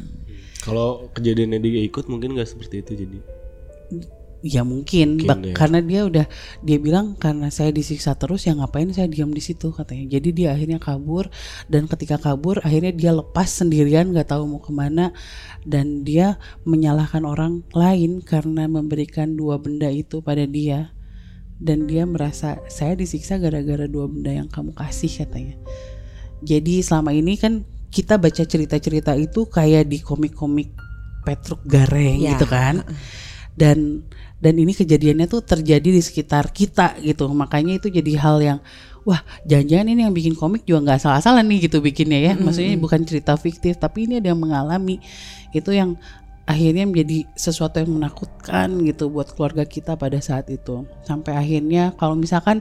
Kalau 0.66 1.14
kejadiannya 1.14 1.62
dia 1.62 1.82
ikut 1.86 2.10
mungkin 2.10 2.34
nggak 2.34 2.50
seperti 2.50 2.82
itu 2.82 2.92
jadi. 3.06 3.20
ya 4.46 4.62
mungkin, 4.62 5.18
Mungkin, 5.18 5.26
bak- 5.26 5.42
ya. 5.42 5.54
karena 5.58 5.80
dia 5.82 6.02
udah 6.06 6.26
dia 6.62 6.78
bilang 6.78 7.18
karena 7.18 7.50
saya 7.50 7.74
disiksa 7.74 8.14
terus 8.14 8.46
ya 8.46 8.54
ngapain 8.54 8.94
saya 8.94 9.10
diam 9.10 9.34
di 9.34 9.42
situ 9.42 9.74
katanya 9.74 10.06
jadi 10.06 10.30
dia 10.30 10.50
akhirnya 10.54 10.78
kabur 10.78 11.34
dan 11.66 11.90
ketika 11.90 12.22
kabur 12.22 12.62
akhirnya 12.62 12.94
dia 12.94 13.10
lepas 13.10 13.50
sendirian 13.50 14.14
nggak 14.14 14.30
tahu 14.30 14.46
mau 14.46 14.62
ke 14.62 14.70
mana 14.70 15.18
dan 15.66 16.06
dia 16.06 16.38
menyalahkan 16.62 17.26
orang 17.26 17.66
lain 17.74 18.22
karena 18.22 18.70
memberikan 18.70 19.34
dua 19.34 19.58
benda 19.58 19.90
itu 19.90 20.22
pada 20.22 20.46
dia 20.46 20.94
dan 21.58 21.90
dia 21.90 22.06
merasa 22.06 22.62
saya 22.70 22.94
disiksa 22.94 23.42
gara-gara 23.42 23.90
dua 23.90 24.06
benda 24.06 24.30
yang 24.30 24.46
kamu 24.46 24.78
kasih 24.78 25.10
katanya 25.26 25.58
jadi 26.46 26.86
selama 26.86 27.18
ini 27.18 27.34
kan 27.42 27.66
kita 27.96 28.20
baca 28.20 28.44
cerita-cerita 28.44 29.16
itu 29.16 29.48
kayak 29.48 29.88
di 29.88 30.04
komik-komik 30.04 30.76
Petruk 31.24 31.64
Gareng 31.64 32.20
Ya. 32.20 32.36
gitu 32.36 32.44
kan. 32.46 32.84
Dan 33.56 34.04
dan 34.44 34.60
ini 34.60 34.76
kejadiannya 34.76 35.32
tuh 35.32 35.40
terjadi 35.40 35.88
di 35.96 36.02
sekitar 36.04 36.52
kita 36.52 37.00
gitu. 37.00 37.32
Makanya 37.32 37.80
itu 37.80 37.88
jadi 37.88 38.20
hal 38.20 38.38
yang 38.44 38.60
wah 39.08 39.24
jangan-jangan 39.48 39.88
ini 39.96 40.02
yang 40.04 40.12
bikin 40.14 40.36
komik 40.36 40.68
juga 40.68 40.92
nggak 40.92 41.02
salah-salah 41.08 41.40
nih 41.40 41.72
gitu 41.72 41.80
bikinnya 41.80 42.20
ya. 42.20 42.34
Maksudnya 42.36 42.76
bukan 42.76 43.08
cerita 43.08 43.40
fiktif 43.40 43.80
tapi 43.80 44.12
ini 44.12 44.20
ada 44.20 44.36
yang 44.36 44.42
mengalami. 44.44 45.00
Itu 45.56 45.72
yang 45.72 45.96
akhirnya 46.46 46.86
menjadi 46.86 47.26
sesuatu 47.34 47.82
yang 47.82 47.96
menakutkan 47.96 48.70
gitu 48.86 49.10
buat 49.10 49.32
keluarga 49.34 49.64
kita 49.66 49.96
pada 49.96 50.20
saat 50.20 50.52
itu. 50.52 50.84
Sampai 51.08 51.34
akhirnya 51.34 51.96
kalau 51.98 52.14
misalkan 52.20 52.60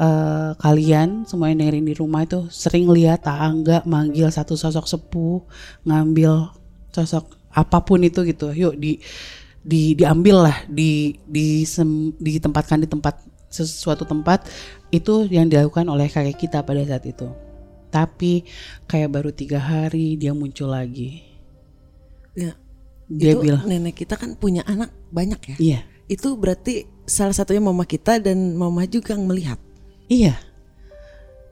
eh, 0.00 0.50
kalian 0.64 1.08
semua 1.28 1.52
yang 1.52 1.60
dengerin 1.62 1.86
di 1.90 1.94
rumah 2.02 2.22
itu 2.26 2.48
sering 2.52 2.86
lihat 2.96 3.28
tangga 3.28 3.84
manggil 3.92 4.28
satu 4.32 4.54
sosok 4.56 4.86
sepuh 4.92 5.38
ngambil 5.88 6.32
sosok 6.94 7.24
apa 7.52 7.78
pun 7.86 8.00
itu 8.08 8.20
gitu 8.30 8.46
yuk 8.54 8.74
di 8.82 8.98
di 9.60 9.82
diambil 9.98 10.36
lah 10.48 10.58
di 10.70 11.14
di 11.28 11.66
sem- 11.68 12.14
ditempatkan 12.18 12.80
di 12.84 12.88
tempat 12.88 13.14
sesuatu 13.50 14.04
tempat 14.08 14.46
itu 14.94 15.26
yang 15.28 15.46
dilakukan 15.50 15.86
oleh 15.90 16.06
kakek 16.08 16.38
kita 16.48 16.58
pada 16.64 16.82
saat 16.86 17.04
itu 17.06 17.28
tapi 17.90 18.46
kayak 18.90 19.10
baru 19.14 19.30
tiga 19.34 19.58
hari 19.60 20.16
dia 20.20 20.32
muncul 20.32 20.70
lagi 20.70 21.26
Ya, 22.34 22.54
dia 23.10 23.34
itu 23.34 23.38
bilang 23.38 23.66
nenek 23.66 23.94
kita 24.06 24.14
kan 24.20 24.38
punya 24.38 24.62
anak 24.66 24.90
banyak 25.10 25.40
ya. 25.54 25.58
iya 25.58 25.80
Itu 26.10 26.34
berarti 26.38 26.86
salah 27.06 27.34
satunya 27.34 27.62
mama 27.62 27.84
kita 27.86 28.18
dan 28.22 28.54
mama 28.58 28.86
juga 28.86 29.14
yang 29.14 29.26
melihat. 29.30 29.58
Iya. 30.10 30.34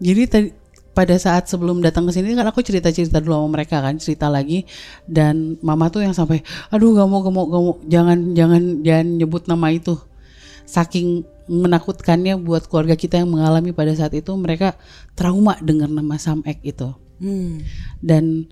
Jadi 0.03 0.23
tadi 0.27 0.49
pada 0.91 1.15
saat 1.15 1.47
sebelum 1.47 1.79
datang 1.79 2.11
ke 2.11 2.13
sini 2.13 2.35
kan 2.35 2.51
aku 2.51 2.59
cerita-cerita 2.59 3.23
dulu 3.23 3.39
sama 3.39 3.49
mereka 3.55 3.79
kan, 3.79 4.03
cerita 4.03 4.27
lagi 4.27 4.67
dan 5.07 5.55
mama 5.63 5.87
tuh 5.95 6.03
yang 6.03 6.11
sampai 6.11 6.43
aduh 6.75 6.91
gak 6.99 7.07
mau 7.07 7.23
gak 7.23 7.35
mau 7.39 7.47
gak 7.47 7.63
mau 7.63 7.75
jangan 7.87 8.35
jangan 8.35 8.83
jangan 8.83 9.07
nyebut 9.15 9.47
nama 9.47 9.71
itu. 9.71 9.95
Saking 10.67 11.23
menakutkannya 11.49 12.37
buat 12.43 12.69
keluarga 12.69 12.99
kita 12.99 13.23
yang 13.23 13.31
mengalami 13.31 13.73
pada 13.73 13.95
saat 13.95 14.13
itu 14.13 14.35
mereka 14.37 14.77
trauma 15.15 15.57
dengar 15.63 15.89
nama 15.89 16.19
Sam 16.19 16.43
Ek 16.45 16.59
itu. 16.67 16.93
Hmm. 17.23 17.63
Dan 18.03 18.51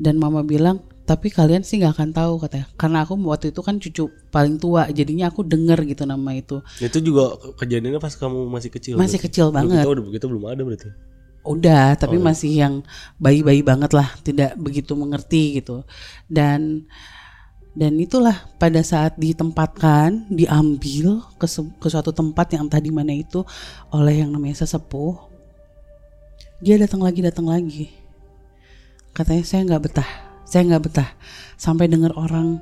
dan 0.00 0.16
mama 0.16 0.40
bilang 0.42 0.80
tapi 1.02 1.28
kalian 1.28 1.60
sih 1.60 1.82
nggak 1.82 1.98
akan 1.98 2.10
tahu 2.10 2.34
katanya 2.38 2.66
karena 2.78 3.02
aku 3.02 3.18
waktu 3.26 3.50
itu 3.50 3.58
kan 3.58 3.76
cucu 3.76 4.04
paling 4.30 4.56
tua 4.56 4.86
jadinya 4.88 5.26
aku 5.28 5.42
denger 5.42 5.82
gitu 5.84 6.06
nama 6.06 6.30
itu 6.30 6.62
Itu 6.78 7.02
juga 7.02 7.34
ke- 7.36 7.58
kejadiannya 7.58 7.98
pas 7.98 8.14
kamu 8.14 8.46
masih 8.46 8.70
kecil. 8.70 8.94
masih 8.94 9.18
berarti? 9.18 9.26
kecil 9.26 9.46
banget 9.50 9.82
Kita 9.82 9.90
udah 9.90 10.04
begitu 10.06 10.24
belum 10.30 10.44
ada 10.46 10.62
berarti. 10.62 10.88
Udah, 11.42 11.98
tapi 11.98 12.16
Oh, 12.16 12.22
iya. 12.22 12.26
masih 12.30 12.52
yang 12.54 12.74
bayi-bayi 13.18 13.66
banget 13.66 13.90
lah, 13.90 14.14
tidak 14.22 14.54
begitu 14.54 14.94
mengerti 14.94 15.58
gitu. 15.58 15.82
Dan 16.30 16.86
dan 17.74 17.98
itulah 17.98 18.46
pada 18.62 18.78
saat 18.86 19.18
ditempatkan, 19.18 20.30
diambil 20.30 21.18
ke, 21.34 21.50
ke 21.82 21.88
suatu 21.90 22.14
tempat 22.14 22.46
yang 22.54 22.70
entah 22.70 22.78
di 22.78 22.94
mana 22.94 23.10
itu 23.10 23.42
oleh 23.90 24.22
yang 24.22 24.30
namanya 24.30 24.62
sesepuh. 24.62 25.18
Dia 26.62 26.78
datang 26.78 27.02
lagi, 27.02 27.18
datang 27.18 27.50
lagi. 27.50 27.90
Katanya 29.10 29.42
saya 29.42 29.66
nggak 29.66 29.82
betah, 29.82 30.10
saya 30.52 30.68
nggak 30.68 30.84
betah. 30.84 31.08
Sampai 31.56 31.88
dengar 31.88 32.12
orang 32.12 32.60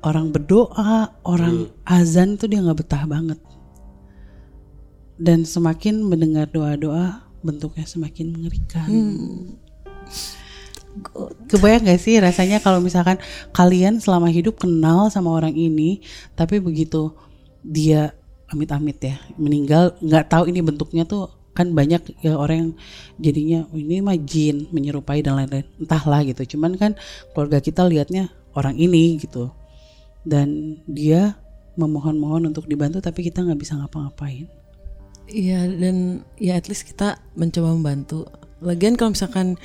orang 0.00 0.32
berdoa, 0.32 1.12
orang 1.28 1.68
azan 1.84 2.40
tuh 2.40 2.48
dia 2.48 2.64
nggak 2.64 2.80
betah 2.80 3.04
banget. 3.04 3.36
Dan 5.20 5.44
semakin 5.44 6.00
mendengar 6.00 6.48
doa-doa, 6.48 7.28
bentuknya 7.44 7.84
semakin 7.84 8.32
mengerikan. 8.32 8.88
Kebayang 11.52 11.84
gak 11.84 12.00
sih 12.00 12.16
rasanya 12.16 12.56
kalau 12.64 12.80
misalkan 12.80 13.20
kalian 13.52 14.00
selama 14.00 14.32
hidup 14.32 14.56
kenal 14.56 15.12
sama 15.12 15.28
orang 15.28 15.52
ini, 15.52 16.00
tapi 16.32 16.56
begitu 16.56 17.12
dia 17.60 18.16
amit-amit 18.48 18.96
ya 19.04 19.20
meninggal, 19.36 19.92
nggak 20.00 20.32
tahu 20.32 20.48
ini 20.48 20.64
bentuknya 20.64 21.04
tuh 21.04 21.28
kan 21.56 21.72
banyak 21.72 22.20
ya 22.20 22.36
orang 22.36 22.56
yang 22.60 22.70
jadinya 23.16 23.58
"Oh, 23.72 23.80
ini 23.80 24.04
mah 24.04 24.20
jin 24.20 24.68
menyerupai 24.68 25.24
dan 25.24 25.40
lain-lain, 25.40 25.64
entahlah 25.80 26.20
gitu. 26.28 26.56
Cuman 26.56 26.76
kan 26.76 26.92
keluarga 27.32 27.64
kita 27.64 27.88
lihatnya 27.88 28.28
orang 28.52 28.76
ini 28.76 29.16
gitu, 29.16 29.48
dan 30.28 30.78
dia 30.84 31.40
memohon-mohon 31.80 32.52
untuk 32.52 32.68
dibantu, 32.68 33.00
tapi 33.00 33.24
kita 33.24 33.40
nggak 33.44 33.60
bisa 33.60 33.76
ngapa-ngapain. 33.80 34.48
Iya 35.26 35.66
dan 35.66 36.22
ya 36.38 36.54
at 36.54 36.70
least 36.70 36.86
kita 36.86 37.18
mencoba 37.34 37.74
membantu. 37.74 38.30
Lagian 38.62 38.94
kalau 38.94 39.12
misalkan 39.12 39.58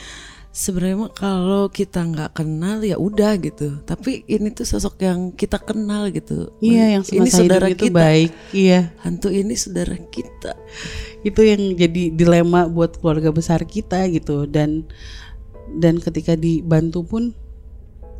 sebenarnya 0.51 1.07
kalau 1.15 1.71
kita 1.71 2.03
nggak 2.03 2.35
kenal 2.35 2.83
ya 2.83 2.99
udah 2.99 3.39
gitu. 3.39 3.79
Tapi 3.81 4.27
ini 4.27 4.51
tuh 4.51 4.67
sosok 4.67 4.99
yang 4.99 5.31
kita 5.31 5.57
kenal 5.57 6.11
gitu. 6.11 6.51
Iya, 6.59 6.99
yang 6.99 7.03
ini 7.07 7.27
semasa 7.27 7.37
saudara 7.39 7.65
hidup 7.67 7.75
itu 7.79 7.85
kita. 7.87 7.95
baik. 7.95 8.31
Iya. 8.51 8.79
Hantu 9.01 9.27
ini 9.31 9.53
saudara 9.55 9.95
kita. 9.97 10.53
itu 11.21 11.37
yang 11.45 11.77
jadi 11.77 12.17
dilema 12.17 12.65
buat 12.65 12.97
keluarga 12.97 13.29
besar 13.29 13.61
kita 13.61 14.09
gitu 14.09 14.49
dan 14.49 14.89
dan 15.77 16.01
ketika 16.01 16.33
dibantu 16.33 17.05
pun 17.05 17.23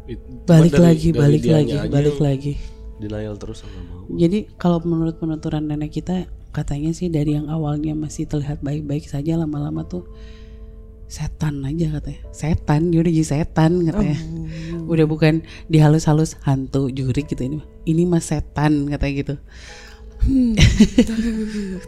It- 0.06 0.22
balik 0.46 0.78
dari- 0.78 0.86
lagi 0.86 1.10
dari 1.10 1.18
balik 1.18 1.44
lagi 1.50 1.76
balik 1.90 2.18
lagi 2.22 2.54
Denial 3.02 3.34
terus 3.42 3.66
nggak 3.66 3.84
mau. 3.90 4.06
jadi 4.14 4.46
kalau 4.54 4.78
menurut 4.86 5.18
penuturan 5.18 5.66
nenek 5.66 5.98
kita 5.98 6.30
katanya 6.54 6.94
sih 6.94 7.10
dari 7.10 7.34
yang 7.34 7.50
awalnya 7.50 7.98
masih 7.98 8.30
terlihat 8.30 8.62
baik-baik 8.62 9.10
saja 9.10 9.34
lama-lama 9.34 9.82
tuh 9.82 10.06
setan 11.12 11.60
aja 11.68 12.00
katanya. 12.00 12.22
Setan 12.32 12.82
dia 12.88 13.04
udah 13.04 13.12
jadi 13.12 13.28
setan 13.28 13.84
katanya. 13.84 14.20
Udah 14.88 15.04
bukan 15.04 15.44
dihalus-halus 15.68 16.40
hantu 16.48 16.88
jurik 16.88 17.28
gitu 17.28 17.44
ini 17.44 17.60
ini 17.84 18.08
mah 18.08 18.24
setan 18.24 18.88
katanya 18.88 19.14
gitu. 19.20 19.36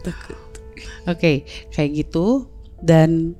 Takut. 0.04 0.38
Oke, 1.08 1.48
kayak 1.72 1.90
gitu. 2.04 2.50
Dan 2.84 3.32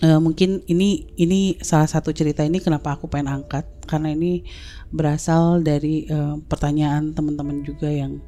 eh, 0.00 0.20
mungkin 0.20 0.64
ini 0.64 1.12
ini 1.20 1.60
salah 1.60 1.90
satu 1.90 2.14
cerita 2.16 2.40
ini 2.40 2.62
kenapa 2.62 2.96
aku 2.96 3.10
pengen 3.10 3.42
angkat. 3.42 3.68
Karena 3.84 4.14
ini 4.14 4.46
berasal 4.88 5.60
dari 5.60 6.08
eh, 6.08 6.34
pertanyaan 6.46 7.12
teman-teman 7.12 7.60
juga 7.66 7.90
yang 7.92 8.22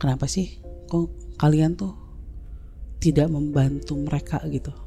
kenapa 0.00 0.24
sih 0.24 0.56
kok 0.88 1.10
kalian 1.36 1.76
tuh 1.76 1.92
tidak 3.02 3.28
membantu 3.28 3.98
mereka? 3.98 4.38
gitu. 4.48 4.81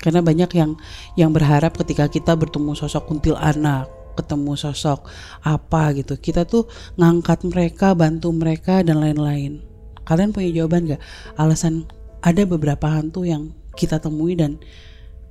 Karena 0.00 0.24
banyak 0.24 0.50
yang 0.56 0.80
yang 1.14 1.30
berharap 1.30 1.76
ketika 1.76 2.08
kita 2.08 2.32
bertemu 2.32 2.72
sosok 2.72 3.04
kuntilanak, 3.04 3.84
ketemu 4.16 4.52
sosok 4.56 5.06
apa 5.40 5.94
gitu 5.96 6.18
kita 6.18 6.44
tuh 6.44 6.66
ngangkat 6.96 7.46
mereka 7.46 7.94
bantu 7.94 8.28
mereka 8.34 8.82
dan 8.84 9.00
lain-lain 9.00 9.62
kalian 10.04 10.34
punya 10.34 10.50
jawaban 10.52 10.90
gak 10.90 11.00
alasan 11.38 11.86
ada 12.20 12.42
beberapa 12.44 12.90
hantu 12.90 13.24
yang 13.24 13.54
kita 13.78 13.96
temui 13.96 14.34
dan 14.34 14.58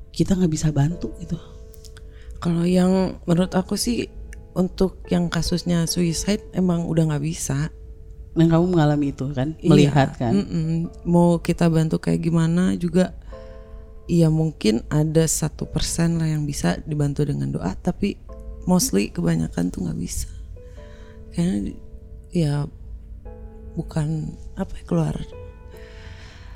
kita 0.09 0.33
nggak 0.33 0.49
bisa 0.49 0.71
bantu 0.73 1.11
gitu 1.21 1.37
Kalau 2.39 2.63
yang 2.63 3.19
menurut 3.27 3.51
aku 3.51 3.75
sih 3.75 4.07
untuk 4.55 5.03
yang 5.11 5.27
kasusnya 5.27 5.83
suicide 5.85 6.41
emang 6.55 6.87
udah 6.87 7.11
nggak 7.11 7.21
bisa. 7.21 7.67
dan 8.31 8.45
kamu 8.47 8.65
mengalami 8.79 9.11
itu 9.11 9.27
kan 9.35 9.59
Iya. 9.59 9.67
melihat 9.67 10.09
kan 10.15 10.31
Mm-mm. 10.33 10.87
Mau 11.03 11.43
kita 11.43 11.67
bantu 11.67 11.99
kayak 11.99 12.23
gimana 12.23 12.79
juga, 12.79 13.11
ya 14.09 14.33
mungkin 14.33 14.81
ada 14.89 15.29
satu 15.29 15.69
persen 15.69 16.17
lah 16.17 16.25
yang 16.25 16.49
bisa 16.49 16.81
dibantu 16.83 17.21
dengan 17.29 17.53
doa, 17.53 17.77
tapi 17.77 18.17
mostly 18.65 19.13
kebanyakan 19.13 19.69
tuh 19.69 19.85
nggak 19.85 19.99
bisa. 20.01 20.25
Karena 21.29 21.69
di- 21.69 21.77
ya 22.33 22.65
bukan 23.77 24.33
apa 24.57 24.73
ya, 24.75 24.83
keluar. 24.83 25.15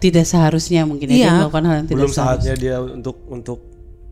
tidak 0.03 0.27
seharusnya 0.27 0.83
mungkin 0.83 1.07
ya 1.07 1.15
dia 1.15 1.24
Iya. 1.24 1.31
melakukan 1.39 1.63
hal 1.63 1.75
yang 1.79 1.88
tidak 1.88 2.00
Belum 2.03 2.12
seharusnya 2.12 2.43
saatnya 2.51 2.55
dia 2.60 2.75
untuk 2.83 3.17
untuk 3.31 3.60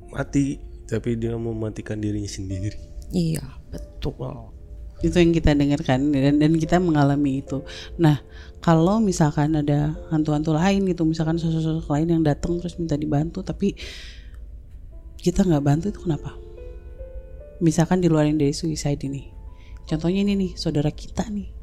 mati, 0.07 0.55
tapi 0.87 1.19
dia 1.19 1.35
mematikan 1.35 1.99
dirinya 1.99 2.31
sendiri. 2.31 2.79
Iya 3.11 3.43
betul. 3.67 4.55
itu 5.01 5.17
yang 5.17 5.33
kita 5.33 5.57
dengarkan 5.57 6.13
dan 6.13 6.37
dan 6.37 6.53
kita 6.55 6.77
mengalami 6.77 7.41
itu. 7.41 7.65
Nah, 7.97 8.21
kalau 8.61 9.01
misalkan 9.01 9.57
ada 9.57 9.97
hantu-hantu 10.13 10.53
lain 10.53 10.85
gitu, 10.85 11.01
misalkan 11.03 11.41
sosok-sosok 11.41 11.89
lain 11.91 12.07
yang 12.17 12.23
datang 12.23 12.61
terus 12.61 12.77
minta 12.77 12.93
dibantu, 12.93 13.41
tapi 13.41 13.73
kita 15.17 15.41
nggak 15.45 15.63
bantu 15.65 15.85
itu 15.89 15.99
kenapa? 16.01 16.37
Misalkan 17.61 18.01
di 18.01 18.09
luar 18.09 18.29
dari 18.29 18.53
suicide 18.53 19.01
ini, 19.05 19.29
contohnya 19.85 20.21
ini 20.21 20.33
nih 20.37 20.51
saudara 20.57 20.93
kita 20.93 21.25
nih, 21.29 21.61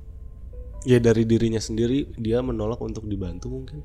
Ya 0.87 1.03
dari 1.03 1.27
dirinya 1.27 1.59
sendiri 1.59 2.07
dia 2.15 2.39
menolak 2.39 2.79
untuk 2.79 3.03
dibantu 3.11 3.51
mungkin 3.51 3.83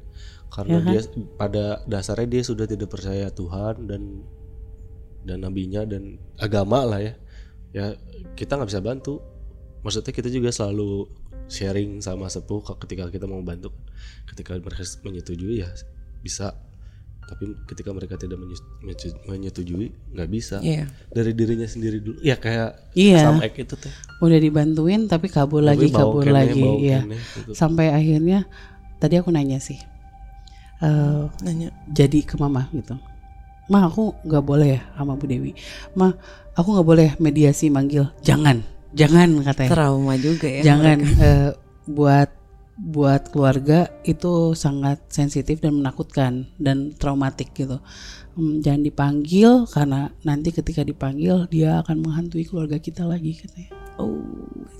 karena 0.53 0.77
dia 0.85 1.01
pada 1.41 1.81
dasarnya 1.89 2.37
dia 2.37 2.43
sudah 2.45 2.69
tidak 2.69 2.93
percaya 2.93 3.33
Tuhan 3.33 3.89
dan 3.89 4.21
dan 5.25 5.41
nabinya 5.41 5.89
dan 5.89 6.21
agama 6.37 6.85
lah 6.85 7.01
ya. 7.01 7.13
Ya 7.73 7.85
kita 8.37 8.61
nggak 8.61 8.69
bisa 8.69 8.83
bantu. 8.85 9.25
Maksudnya 9.83 10.09
kita 10.09 10.31
juga 10.31 10.49
selalu 10.49 11.05
sharing 11.45 11.99
sama 11.99 12.25
sepuh 12.25 12.63
ketika 12.79 13.11
kita 13.11 13.27
mau 13.27 13.43
bantu. 13.43 13.69
Ketika 14.25 14.55
mereka 14.55 14.83
menyetujui 15.03 15.59
ya 15.59 15.69
bisa. 16.23 16.55
Tapi 17.23 17.55
ketika 17.67 17.95
mereka 17.95 18.19
tidak 18.19 18.35
menye- 18.35 18.59
menye- 18.83 19.19
menyetujui 19.27 19.87
nggak 20.11 20.29
bisa. 20.29 20.59
Iya. 20.59 20.91
Dari 21.07 21.31
dirinya 21.31 21.63
sendiri 21.63 21.99
dulu. 21.99 22.19
Ya 22.19 22.35
kayak 22.35 22.95
Iya. 22.95 23.31
sama 23.31 23.47
ek 23.47 23.63
itu 23.63 23.75
teh. 23.79 23.91
udah 24.19 24.39
dibantuin 24.39 25.07
tapi 25.07 25.27
kabur 25.27 25.59
lagi, 25.59 25.87
bau 25.87 26.15
kabur 26.15 26.23
kene, 26.23 26.35
lagi, 26.35 26.63
ya. 26.83 26.99
kene, 27.03 27.19
gitu. 27.19 27.51
Sampai 27.51 27.91
akhirnya 27.91 28.47
tadi 28.99 29.19
aku 29.19 29.31
nanya 29.31 29.59
sih, 29.59 29.79
eh, 30.79 31.23
Nanya. 31.43 31.71
jadi 31.91 32.23
ke 32.23 32.35
mama 32.35 32.67
gitu. 32.71 32.95
Ma 33.67 33.87
aku 33.87 34.15
nggak 34.23 34.43
boleh 34.43 34.79
ya 34.79 34.81
sama 34.95 35.15
Bu 35.15 35.23
Dewi. 35.23 35.55
Ma 35.95 36.11
aku 36.55 36.69
nggak 36.75 36.87
boleh 36.87 37.09
mediasi 37.19 37.71
manggil. 37.71 38.11
Jangan, 38.19 38.63
jangan 38.93 39.29
katanya. 39.43 39.71
Trauma 39.73 40.13
juga 40.17 40.47
ya. 40.49 40.61
jangan 40.63 40.97
eh, 41.01 41.51
buat 41.89 42.29
buat 42.73 43.29
keluarga 43.29 43.85
itu 44.01 44.57
sangat 44.57 45.05
sensitif 45.13 45.61
dan 45.61 45.77
menakutkan 45.77 46.49
dan 46.57 46.89
traumatik 46.97 47.53
gitu. 47.53 47.77
Hmm, 48.33 48.65
jangan 48.65 48.81
dipanggil 48.81 49.69
karena 49.69 50.09
nanti 50.25 50.49
ketika 50.49 50.81
dipanggil 50.81 51.45
dia 51.53 51.85
akan 51.85 52.01
menghantui 52.01 52.49
keluarga 52.49 52.81
kita 52.81 53.05
lagi 53.05 53.37
katanya. 53.37 53.69
Oh, 54.01 54.25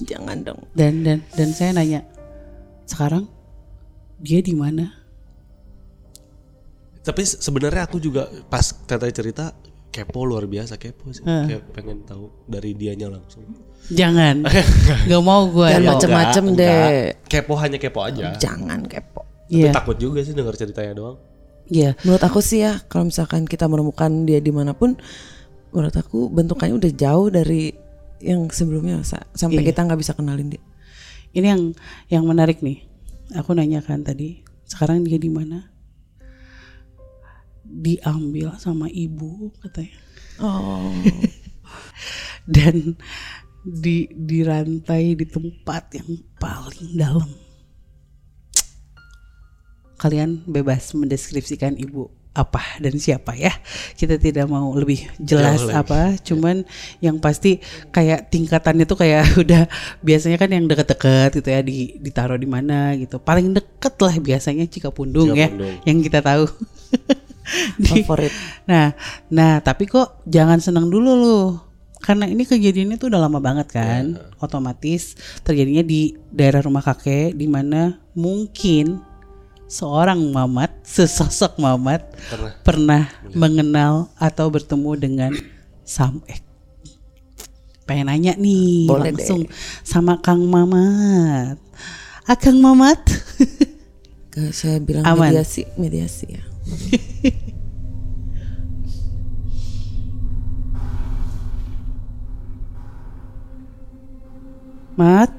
jangan 0.09 0.41
dong. 0.41 0.61
Dan 0.73 1.05
dan 1.05 1.21
dan 1.37 1.49
saya 1.53 1.69
nanya 1.77 2.01
sekarang 2.89 3.29
dia 4.17 4.41
di 4.41 4.57
mana? 4.57 4.89
Tapi 7.03 7.21
se- 7.27 7.45
sebenarnya 7.45 7.85
aku 7.85 8.01
juga 8.01 8.25
pas 8.49 8.73
Tete 8.89 9.11
cerita 9.13 9.53
kepo 9.93 10.25
luar 10.25 10.43
biasa 10.43 10.75
kepo 10.75 11.13
sih. 11.13 11.21
Kayak 11.21 11.69
pengen 11.71 12.01
tahu 12.01 12.33
dari 12.43 12.73
dianya 12.73 13.07
langsung. 13.07 13.45
Jangan, 13.85 14.41
nggak 15.05 15.21
mau 15.21 15.45
gue. 15.45 15.69
Jangan 15.69 15.79
Ya, 15.79 15.89
macem-macem 15.93 16.43
deh. 16.49 16.51
enggak. 16.55 16.89
Kepo 17.27 17.53
hanya 17.55 17.77
kepo 17.77 17.99
aja. 18.01 18.33
Jangan 18.35 18.81
kepo. 18.83 19.21
Tapi 19.43 19.59
Iya, 19.59 19.69
takut 19.69 19.95
juga 19.95 20.19
sih 20.19 20.33
dengar 20.33 20.55
ceritanya 20.55 20.93
doang. 20.93 21.17
iya. 21.65 21.93
Menurut 22.01 22.19
aku 22.21 22.39
sih 22.39 22.59
ya, 22.59 22.81
kalau 22.83 23.05
misalkan 23.05 23.43
kita 23.43 23.67
menemukan 23.67 24.23
dia 24.23 24.39
di 24.39 24.49
mana 24.49 24.73
pun, 24.73 24.97
menurut 25.69 25.93
aku 25.93 26.25
bentukannya 26.27 26.73
udah 26.73 26.91
jauh 26.91 27.27
dari 27.27 27.69
yang 28.17 28.47
sebelumnya 28.47 28.99
sa- 29.01 29.27
sampai 29.31 29.61
Iya. 29.61 29.69
kita 29.69 29.83
nggak 29.83 29.99
bisa 29.99 30.13
kenalin 30.13 30.47
dia. 30.49 30.63
Ini 31.31 31.47
yang 31.49 31.61
yang 32.09 32.23
menarik 32.23 32.59
nih. 32.59 32.87
Aku 33.35 33.51
nanyakan 33.51 34.01
tadi, 34.01 34.41
sekarang 34.63 35.01
dia 35.01 35.17
di 35.17 35.27
mana? 35.27 35.69
Diambil 37.73 38.53
sama 38.61 38.85
ibu 38.93 39.49
katanya. 39.57 39.97
Oh, 40.37 40.93
Dan 42.53 42.93
di 43.63 44.11
dirantai 44.11 45.15
di 45.15 45.25
tempat 45.25 45.95
yang 45.97 46.19
paling 46.37 46.93
dalam. 46.93 47.29
Kalian 49.97 50.43
bebas 50.43 50.91
mendeskripsikan 50.93 51.79
ibu 51.79 52.11
apa 52.33 52.59
dan 52.81 52.97
siapa 52.97 53.37
ya. 53.37 53.53
Kita 53.95 54.17
tidak 54.17 54.49
mau 54.49 54.73
lebih 54.73 55.05
jelas 55.21 55.63
Jauh 55.63 55.69
lagi. 55.69 55.79
apa, 55.79 56.01
cuman 56.19 56.65
yang 56.99 57.21
pasti 57.21 57.61
kayak 57.93 58.33
tingkatannya 58.33 58.83
tuh 58.89 58.99
kayak 58.99 59.23
udah 59.45 59.69
biasanya 60.01 60.37
kan 60.41 60.49
yang 60.51 60.65
deket-deket 60.65 61.39
gitu 61.39 61.49
ya 61.53 61.61
di 61.63 61.95
ditaruh 62.01 62.35
di 62.35 62.49
mana 62.49 62.97
gitu. 62.99 63.21
Paling 63.21 63.53
deket 63.53 63.95
lah 64.01 64.17
biasanya 64.19 64.65
Cikapundung 64.67 65.37
ya 65.37 65.47
Cikapundung. 65.47 65.75
yang 65.87 65.97
kita 66.03 66.19
tahu. 66.19 66.45
Di- 67.79 68.03
favorit. 68.03 68.33
Nah, 68.65 68.95
nah 69.27 69.59
tapi 69.59 69.85
kok 69.87 70.23
jangan 70.27 70.59
senang 70.63 70.87
dulu 70.87 71.11
loh. 71.13 71.49
Karena 72.03 72.27
ini 72.27 72.43
kejadiannya 72.43 72.99
tuh 72.99 73.07
udah 73.07 73.21
lama 73.23 73.39
banget 73.39 73.71
kan. 73.71 74.19
Otomatis 74.43 75.15
terjadinya 75.47 75.79
di 75.79 76.19
daerah 76.35 76.59
rumah 76.59 76.83
kakek 76.83 77.31
di 77.31 77.47
mana 77.47 77.95
mungkin 78.11 78.99
seorang 79.71 80.19
mamat, 80.29 80.83
sesosok 80.83 81.57
mamat 81.57 82.03
Pernah. 82.29 82.51
pernah 82.61 83.03
mengenal 83.33 84.11
atau 84.19 84.51
bertemu 84.51 84.91
dengan 84.99 85.31
Samek. 85.87 86.43
Pengen 87.83 88.07
nanya 88.07 88.33
nih 88.39 88.87
Boleh 88.87 89.11
langsung 89.11 89.43
sama 89.83 90.19
Kang 90.23 90.47
Mamat. 90.47 91.59
Akang 92.23 92.63
Mamat. 92.63 93.03
Kayak 94.31 94.53
saya 94.55 94.77
bilang 94.79 95.03
Aman. 95.03 95.35
mediasi, 95.35 95.67
mediasi 95.75 96.39
ya. 96.39 96.52
Mat. 104.99 105.31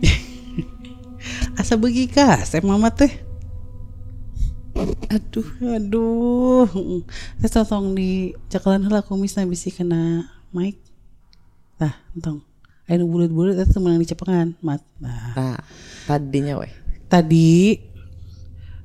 Asa 1.60 1.76
begi 1.76 2.06
kasep 2.06 2.62
mama 2.62 2.94
teh. 2.94 3.10
Aduh, 5.10 5.50
aduh. 5.66 6.70
Saya 7.42 7.66
tolong 7.66 7.98
di 7.98 8.38
cakalan 8.46 8.86
heula 8.86 9.02
kumisna 9.02 9.42
bisi 9.42 9.74
kena 9.74 10.30
mic. 10.54 10.78
Tah, 11.74 11.98
entong. 12.14 12.46
Nu 12.90 13.06
bulut-bulut 13.06 13.54
eta 13.54 13.70
temen 13.70 14.02
dicepengan, 14.02 14.58
Mat. 14.66 14.82
Nah, 14.98 15.30
Nah, 15.38 15.62
tadinya 16.10 16.58
weh. 16.58 16.74
Tadi 17.10 17.76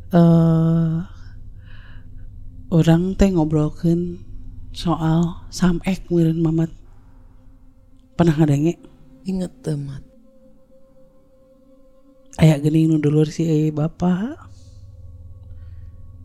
eh 0.09 0.95
orang 2.73 3.13
teh 3.13 3.29
ngobrolkeun 3.29 4.19
soal 4.75 5.47
samek 5.53 6.03
meureun 6.11 6.43
Mamat. 6.43 6.71
Pernah 8.19 8.35
ngadenge? 8.35 8.75
Ingat 9.23 9.51
temat. 9.63 10.03
Aya 12.35 12.59
geuning 12.59 12.91
nu 12.91 12.97
dulur 12.99 13.31
si 13.31 13.47
eh, 13.47 13.71
bapak. 13.71 14.51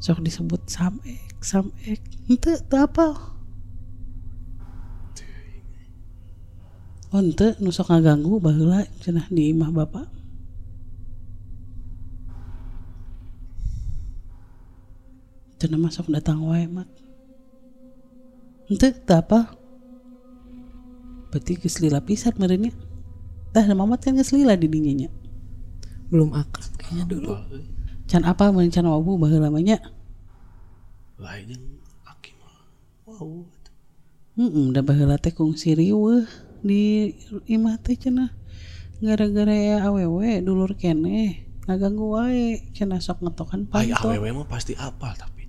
Sok 0.02 0.26
disebut 0.26 0.66
samek, 0.66 1.38
samek. 1.38 2.02
Teu 2.42 2.58
apa. 2.78 3.38
Oh 7.10 7.18
henteu 7.18 7.58
nu 7.58 7.74
sok 7.74 7.90
ngaganggu 7.90 8.38
baheula 8.38 8.86
cenah 9.02 9.26
di 9.30 9.50
imah 9.54 9.70
bapak. 9.70 10.19
Cenah 15.60 15.76
mah 15.76 15.92
sok 15.92 16.08
datang 16.08 16.40
wae 16.48 16.64
mat. 16.64 16.88
Henteu 18.64 18.96
teu 18.96 19.20
apa. 19.20 19.52
Berarti 21.28 21.60
geus 21.60 21.84
lila 21.84 22.00
pisan 22.00 22.32
meureunnya. 22.40 22.72
Tah 23.52 23.68
mamat 23.68 24.00
kan 24.00 24.16
geus 24.16 24.32
lila 24.32 24.56
di 24.56 24.72
dinya 24.72 25.04
nya. 25.04 25.10
Belum 26.08 26.32
akrab 26.32 26.72
kayaknya 26.80 27.04
dulu. 27.12 27.36
Can 28.08 28.24
apa 28.24 28.50
can 28.50 28.86
wabu 28.88 29.20
baheula 29.20 29.52
mah 29.52 29.60
nya? 29.60 29.78
Lain 31.20 31.52
aki 32.08 32.32
mah. 32.40 32.56
Wow. 33.04 33.44
Hmm, 34.40 34.72
da 34.72 34.80
baheula 34.80 35.20
teh 35.20 35.36
kungsi 35.36 35.76
riweuh 35.76 36.24
di 36.64 37.12
imah 37.46 37.76
teh 37.84 38.00
cenah. 38.00 38.32
Gara-gara 39.04 39.52
ya 39.52 39.76
awewe 39.84 40.40
dulur 40.40 40.72
kene 40.72 41.46
ngaganggu 41.68 42.06
wae 42.16 42.64
cenah 42.72 42.98
sok 42.98 43.22
ngetokan 43.22 43.68
panto. 43.68 44.08
awewe 44.08 44.32
mah 44.32 44.48
pasti 44.48 44.72
apal 44.74 45.12
tapi 45.14 45.30
tak. 45.38 45.39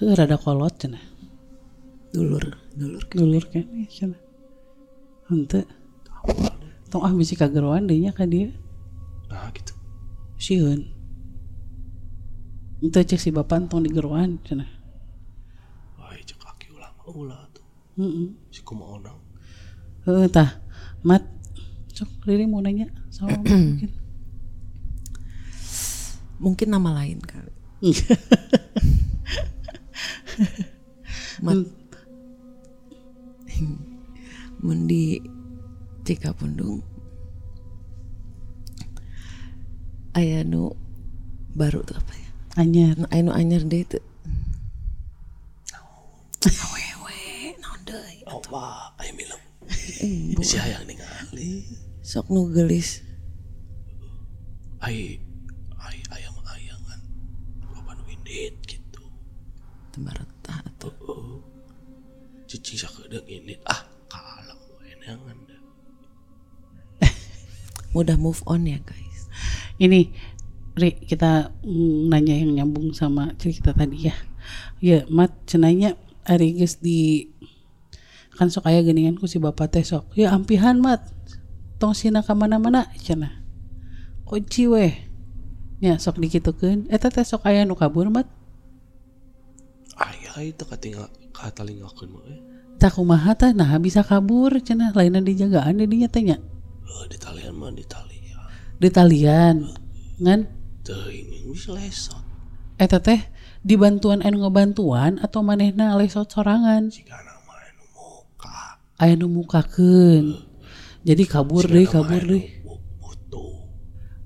Heuh 0.00 0.16
rada 0.16 0.40
kolot 0.40 0.72
cenah. 0.80 1.04
dulur 2.10 2.56
dulur 2.72 3.04
Dulur 3.12 3.44
kene 3.52 3.84
cenah. 3.84 4.16
Henteu. 5.28 5.68
Tong 6.88 7.04
ah 7.04 7.12
bisi 7.12 7.36
kageroan 7.36 7.84
deui 7.84 8.08
nya 8.08 8.16
ka 8.16 8.24
dieu. 8.24 8.48
Nah 9.28 9.52
gitu. 9.52 9.76
Sieun. 10.40 10.88
Henteu 12.80 13.04
cek 13.04 13.20
si 13.20 13.28
bapan 13.28 13.68
tong 13.68 13.84
digeroan 13.84 14.40
cenah. 14.40 14.66
Wah, 16.00 16.16
cek 16.16 16.40
kaki 16.40 16.72
ulah 16.72 16.90
mah 16.96 17.06
ulah 17.12 17.40
tuh. 17.52 17.66
Heeh. 18.00 18.32
Si 18.48 18.64
kumaha 18.64 18.96
onang. 18.96 19.20
Heeh 20.08 20.26
tah. 20.32 20.64
Mat 21.04 21.28
sok 21.92 22.24
Riri 22.24 22.48
mau 22.48 22.64
nanya 22.64 22.88
sama 23.12 23.36
mungkin. 23.44 23.92
mungkin 26.40 26.72
nama 26.72 26.96
lain 26.96 27.20
kali 27.20 27.52
Mat 31.44 31.60
mun 34.64 34.84
di 34.84 35.16
Cikapundung 36.04 36.84
aya 40.12 40.42
nu 40.42 40.74
baru 41.54 41.80
tuh 41.86 41.96
apa 41.98 42.12
ya 42.14 42.28
Anyar. 42.58 42.98
nu 42.98 43.06
aya 43.08 43.22
nu 43.22 43.32
anyar 43.32 43.62
deh 43.62 43.80
itu 43.80 43.98
awewe 46.40 47.20
naon 47.62 47.80
deui 47.86 48.18
Allah, 48.26 48.90
ayo 48.98 49.12
milam. 49.14 49.38
Eh, 50.02 50.34
Si 50.40 50.56
hayang 50.56 50.88
ningali. 50.88 51.68
sok 52.02 52.26
nu 52.32 52.48
gelis 52.50 53.04
Ai 54.80 55.20
ai 55.76 56.00
ayam 56.08 56.32
ayangan. 56.40 57.00
Loba 57.68 57.92
nu 57.92 58.08
indit 58.08 58.79
tembaretah 59.90 60.58
atuh 60.66 60.94
Heeh. 61.04 61.38
Cicing 62.50 62.82
sakedeung 62.82 63.26
indit. 63.30 63.62
Ah, 63.62 63.86
kalang 64.10 64.58
we 64.82 64.90
neangan 64.98 65.38
da. 65.46 65.58
mudah 67.94 68.18
move 68.24 68.42
on 68.46 68.66
ya 68.66 68.82
guys 68.82 69.30
Ini 69.78 70.10
Ri 70.78 70.96
kita 71.02 71.50
nanya 72.08 72.34
yang 72.38 72.54
nyambung 72.54 72.94
sama 72.94 73.34
cerita 73.36 73.74
tadi 73.74 74.06
ya. 74.06 74.14
Ya, 74.78 75.02
Mat 75.10 75.34
cenanya 75.44 75.98
ari 76.24 76.54
geus 76.54 76.78
di 76.78 77.26
kan 78.38 78.48
sok 78.48 78.70
aya 78.70 78.80
geuningan 78.80 79.20
ku 79.20 79.26
si 79.26 79.36
bapak 79.42 79.74
teh 79.74 79.84
sok. 79.84 80.14
Ya 80.16 80.32
ampihan 80.32 80.78
Mat. 80.78 81.04
Tong 81.82 81.92
sina 81.92 82.22
ka 82.24 82.32
mana-mana 82.38 82.88
cenah. 83.02 83.42
Kunci 84.24 84.70
weh. 84.70 84.94
Ya 85.82 85.98
sok 85.98 86.22
dikitukeun. 86.22 86.88
Eta 86.88 87.10
teh 87.12 87.26
sok 87.26 87.44
aya 87.44 87.66
nu 87.66 87.74
kabur 87.74 88.08
Mat. 88.08 88.30
Aya 90.00 90.32
itu 90.40 90.64
katinggal 90.64 91.12
katalingakeun 91.36 92.08
mah 92.08 92.24
eh. 92.32 92.40
Tak 92.80 92.96
kumaha 92.96 93.36
teh 93.36 93.52
nah 93.52 93.68
bisa 93.76 94.00
kabur 94.00 94.56
cenah 94.64 94.96
lainna 94.96 95.20
dijagaan 95.20 95.76
di 95.76 95.84
dinya 95.84 96.08
teh 96.08 96.24
nya. 96.24 96.40
Eh, 96.40 97.04
di 97.12 97.18
talian 97.20 97.52
mah 97.52 97.68
di 97.76 97.84
talian. 97.84 98.40
Di 98.80 98.88
talian. 98.88 99.56
Ngan 100.20 100.40
Teuing 100.80 101.52
bisa 101.52 101.76
lesot. 101.76 102.24
eta 102.80 102.96
teh 103.04 103.20
dibantuan 103.60 104.24
anu 104.24 104.48
ngebantuan 104.48 105.20
atau 105.20 105.44
manehna 105.44 105.92
lesot 106.00 106.32
sorangan. 106.32 106.88
Jika 106.88 107.20
nama 107.20 107.54
anu 107.68 107.84
muka. 107.92 108.80
aya 109.00 109.16
nu 109.16 109.28
mukakeun 109.28 110.40
jadi 111.04 111.24
kabur 111.24 111.64
deh 111.64 111.88
kabur 111.88 112.20
deh 112.20 112.44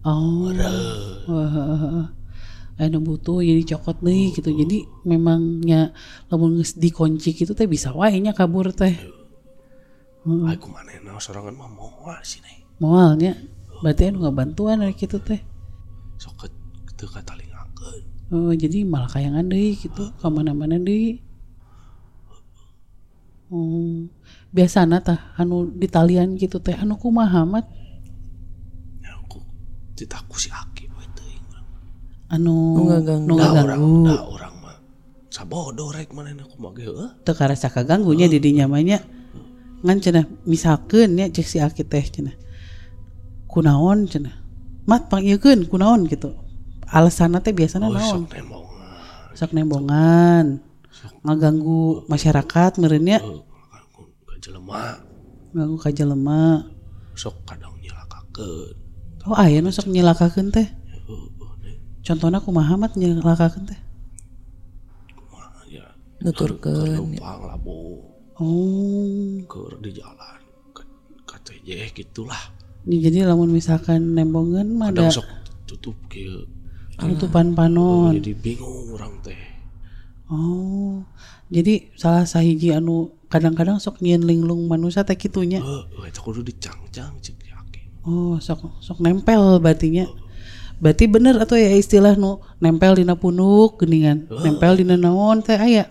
oh 0.05 0.51
Wah, 1.25 2.13
aya 2.75 2.91
nu 2.91 2.99
butuh 2.99 3.39
jadi 3.39 3.63
cokot 3.75 4.03
deh 4.03 4.35
gitu. 4.35 4.51
Jadi 4.51 4.83
memangnya 5.07 5.95
lamun 6.31 6.63
dikunci 6.63 7.35
gitu 7.35 7.55
teh 7.55 7.71
bisa 7.71 7.95
wae 7.95 8.19
nya 8.19 8.35
kabur 8.35 8.75
teh. 8.75 8.95
Aku 10.25 10.67
manehna 10.73 11.21
sorangan 11.21 11.53
mah 11.53 11.71
moal 11.71 12.17
sih 12.25 12.41
nih. 12.41 12.65
moalnya? 12.83 13.39
Berarti 13.85 14.11
anu 14.11 14.25
ngabantuan 14.25 14.83
ari 14.83 14.97
kitu 14.97 15.21
teh. 15.21 15.39
Sok 16.19 16.49
ke 16.49 16.93
teu 16.97 17.07
katalingakeun. 17.11 18.03
oh 18.33 18.51
jadi 18.57 18.83
malah 18.89 19.11
kayangan 19.13 19.47
deh 19.47 19.77
gitu. 19.77 20.11
Ka 20.19 20.33
mana-mana 20.33 20.81
deh. 20.81 21.21
Oh, 23.53 24.09
biasana 24.51 24.99
tah 25.05 25.37
anu 25.39 25.71
di 25.71 25.87
talian 25.87 26.35
gitu 26.35 26.59
teh 26.59 26.75
anu 26.75 26.99
kumaha 26.99 27.45
mat? 27.47 27.69
Ya 29.05 29.15
aku 29.21 29.39
ditaku 29.95 30.35
si 30.41 30.49
teuing. 30.51 30.74
Anu 32.35 32.83
orang, 32.83 33.07
ngaganggu. 33.07 34.05
da 34.07 34.19
orang 34.27 34.55
mah. 34.59 34.77
Sabodo 35.31 35.95
rek 35.95 36.11
manehna 36.11 36.45
kumaha 36.51 36.75
ge 36.75 36.83
heuh. 36.91 37.09
teu 37.23 37.35
karasa 37.35 37.71
kaganggunya 37.71 38.27
di 38.27 38.39
dinya 38.43 38.67
mah 38.67 38.83
nya. 38.83 38.99
Ngan 39.85 39.99
cenah 40.03 40.27
misalkeun 40.45 41.15
nya 41.15 41.31
cek 41.31 41.47
si 41.47 41.59
aki 41.63 41.87
teh 41.87 42.03
cenah. 42.03 42.37
Kunaon 43.47 44.11
cenah. 44.11 44.35
Mat 44.91 45.07
panggilkeun 45.09 45.71
kunaon 45.71 46.11
gitu. 46.11 46.35
Alasanna 46.91 47.39
teh 47.41 47.55
biasana 47.55 47.89
Oh, 47.89 47.95
naon? 47.95 48.27
sok 48.27 48.33
nembongan. 48.35 49.33
sok 49.39 49.51
nembongan. 49.55 50.47
Ngaganggu 51.25 52.05
masyarakat 52.11 52.73
ka 52.81 54.41
jelema 54.41 55.01
ngaganggu 55.53 55.79
ka 55.81 55.91
jelema 55.93 56.67
sok 57.15 57.47
kadang 57.47 57.77
nyelakakeun. 57.81 58.77
oh 59.31 59.37
aya 59.39 59.63
nu 59.63 59.71
sok 59.73 59.89
nyelakakeun 59.89 60.53
teh 60.53 60.69
Heuh, 62.05 62.13
nih 62.13 62.21
contohna 62.21 62.39
kumaha 62.45 62.77
mat 62.77 62.93
nyelakakeun 63.01 63.65
teh 63.65 63.81
kumaha 65.17 65.65
ya. 65.73 65.89
nuturkeun 66.21 67.17
Numpang 67.17 67.41
labu 67.49 68.05
oh 68.37 69.41
ke 69.49 69.81
di 69.81 69.91
jalan 69.97 70.41
ke 70.77 70.85
ke 71.25 71.37
TJ 71.49 71.97
gitulah. 71.97 72.53
Ini 72.85 73.09
jadi 73.09 73.19
lamun 73.25 73.49
misalkan 73.49 74.13
nembongan 74.13 74.77
mah 74.77 74.93
Kadang 74.93 75.09
ada 75.09 75.17
sok 75.17 75.29
tutup 75.65 75.97
kieu. 76.13 76.45
tutupan 77.01 77.57
panon 77.57 78.21
Jadi 78.21 78.37
bingung 78.37 78.93
orang 78.93 79.17
teh. 79.25 79.41
Oh, 80.29 81.05
jadi 81.49 81.89
salah 81.97 82.29
sahiji 82.29 82.77
anu 82.77 83.17
kadang-kadang 83.33 83.81
sok 83.81 84.05
nyieun 84.05 84.29
linglung 84.29 84.69
manusia 84.69 85.09
teh 85.09 85.17
kitunya. 85.17 85.65
Heeh, 85.65 86.09
eta 86.13 86.21
kudu 86.21 86.45
dicangcang 86.45 87.17
cek 87.25 87.41
yakin. 87.41 87.85
Oh, 88.05 88.37
sok 88.41 88.77
sok 88.85 89.01
nempel 89.01 89.57
berarti 89.65 89.89
nya. 89.89 90.05
Berarti 90.85 91.09
bener 91.09 91.41
atau 91.41 91.57
ya 91.57 91.73
istilah 91.73 92.13
nu 92.21 92.45
nempel 92.61 93.01
dina 93.01 93.17
punuk 93.17 93.81
geuningan. 93.81 94.29
Nempel 94.29 94.85
dina 94.85 95.01
naon 95.01 95.41
teh 95.41 95.57
aya. 95.57 95.89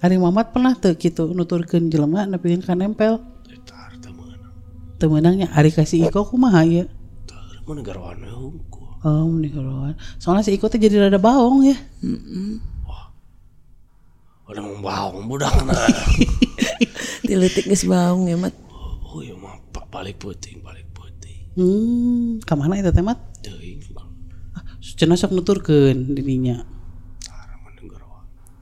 Ari 0.00 0.16
Mamat 0.16 0.56
pernah 0.56 0.72
teu 0.72 0.96
kitu 0.96 1.28
nuturkeun 1.36 1.92
jelema 1.92 2.24
nepikeun 2.24 2.64
ka 2.64 2.72
nempel. 2.72 3.20
Eta 3.52 3.92
teh 4.00 4.08
meunang. 4.08 4.56
Teu 4.96 5.12
meunangnya 5.12 5.52
ari 5.52 5.68
kasih 5.68 6.08
iko 6.08 6.24
kumaha 6.24 6.64
ya. 6.64 6.88
Teu 7.28 7.60
mun 7.68 7.84
negarawan 7.84 8.24
hungkul. 8.24 8.88
Oh. 9.04 9.28
Soalnya 10.16 10.42
si 10.42 10.56
Iko 10.56 10.72
teh 10.72 10.80
jadi 10.80 11.04
rada 11.04 11.20
baong 11.20 11.68
ya. 11.68 11.76
Udah 14.48 14.62
mau 14.64 14.80
baung 14.80 15.28
budak 15.28 15.52
nah. 15.68 15.76
Tiletik 17.28 17.68
geus 17.68 17.84
baung 17.84 18.24
ya 18.24 18.40
mat 18.40 18.56
Oh 19.04 19.20
iya 19.20 19.36
mah 19.36 19.60
balik 19.92 20.16
puting 20.16 20.64
balik 20.64 20.88
puting. 20.96 21.52
Hmm, 21.52 22.40
ka 22.40 22.56
mana 22.56 22.80
eta 22.80 22.88
cenah 24.98 25.14
sok 25.14 25.30
nuturkeun 25.38 26.10
dirinya. 26.10 26.66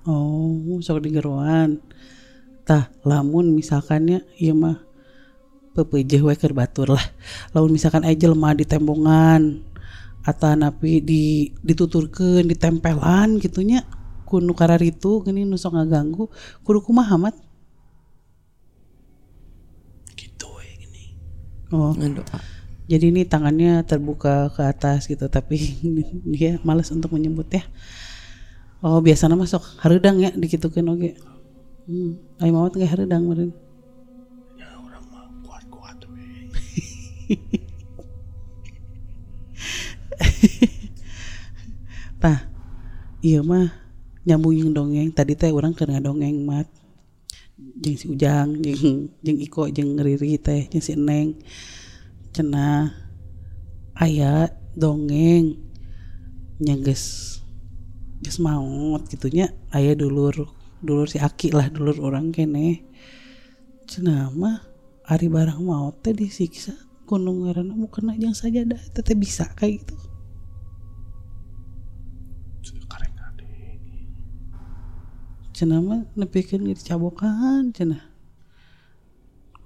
Oh, 0.07 0.79
sok 0.85 1.03
digeroan. 1.03 1.83
Tah, 2.63 2.93
lamun 3.03 3.57
misalkannya 3.57 4.23
ieu 4.39 4.55
mah 4.55 4.79
pepeujeuh 5.75 6.23
we 6.29 6.37
keur 6.39 6.55
batur 6.55 6.95
lah. 6.95 7.07
Lamun 7.57 7.75
misalkan 7.75 8.05
aya 8.07 8.15
jelema 8.15 8.55
di 8.55 8.69
tembongan 8.69 9.65
atau 10.23 10.55
napi 10.55 11.03
di 11.03 11.51
dituturkeun 11.65 12.47
ditempelan 12.47 13.39
gitunya 13.39 13.87
ku 14.27 14.43
nu 14.43 14.55
kararitu 14.55 15.23
gini 15.23 15.47
nu 15.47 15.55
sok 15.59 15.75
ngaganggu 15.75 16.31
kudu 16.63 16.85
kumaha 16.85 17.17
mat? 17.19 17.35
Gitu 20.15 20.47
we 20.55 20.67
gini. 20.79 21.19
Oh, 21.75 21.97
ngadoa 21.97 22.56
jadi 22.87 23.11
ini 23.11 23.27
tangannya 23.27 23.83
terbuka 23.83 24.55
ke 24.55 24.63
atas 24.63 25.11
gitu 25.11 25.27
tapi 25.27 25.59
dia 26.35 26.63
malas 26.63 26.91
untuk 26.95 27.11
menyebut 27.15 27.51
ya. 27.51 27.67
Oh, 28.79 29.03
biasanya 29.03 29.35
masuk 29.35 29.63
hareudang 29.83 30.23
ya 30.23 30.31
dikitukeun 30.31 30.87
oge. 30.95 31.19
Hmm, 31.91 32.19
ai 32.39 32.55
mawat 32.55 32.79
ge 32.79 32.87
hareudang 32.87 33.27
meureun. 33.27 33.51
Ya 34.55 34.71
orang 34.79 35.05
mah 35.11 35.27
kuat-kuat 35.43 35.99
we. 36.15 36.47
Tah, 42.23 42.47
iya 43.27 43.43
mah 43.43 43.75
nyambung 44.23 44.55
yang 44.55 44.71
dongeng 44.71 45.11
tadi 45.11 45.35
teh 45.35 45.51
orang 45.51 45.75
keur 45.75 45.91
ngadongeng 45.91 46.47
mat. 46.47 46.71
jeung 47.57 47.97
si 47.97 48.07
Ujang 48.09 48.61
jeung 48.61 49.09
jeung 49.25 49.39
Iko 49.41 49.69
jeung 49.73 49.97
Riri 49.97 50.37
teh 50.37 50.69
jeung 50.69 50.85
si 50.85 50.93
Neng 50.97 51.41
cenah 52.37 52.93
aya 53.97 54.53
dongeng 54.77 55.57
nya 56.61 56.77
geus 56.77 57.41
maot 58.37 59.01
gitunya 59.09 59.49
aya 59.73 59.97
dulur 59.97 60.53
dulur 60.85 61.09
si 61.09 61.17
Aki 61.17 61.57
lah 61.57 61.73
dulur 61.73 61.97
orang 62.05 62.29
kene. 62.29 62.85
Cenah 63.89 64.29
mah 64.37 64.61
ari 65.09 65.33
barang 65.33 65.65
maot 65.65 66.05
teh 66.05 66.13
disiksa 66.13 66.77
gunung 67.09 67.47
ngaranna 67.47 67.73
mau 67.73 67.89
kena 67.89 68.13
jeung 68.21 68.37
sajadah 68.37 68.83
teh 68.93 69.01
teh 69.01 69.17
bisa 69.17 69.49
kayak 69.57 69.81
gitu. 69.81 69.97
Cenah 75.57 75.81
mah 75.81 76.05
nepikeun 76.13 76.69
dicabokan 76.69 77.73
cenah 77.73 78.16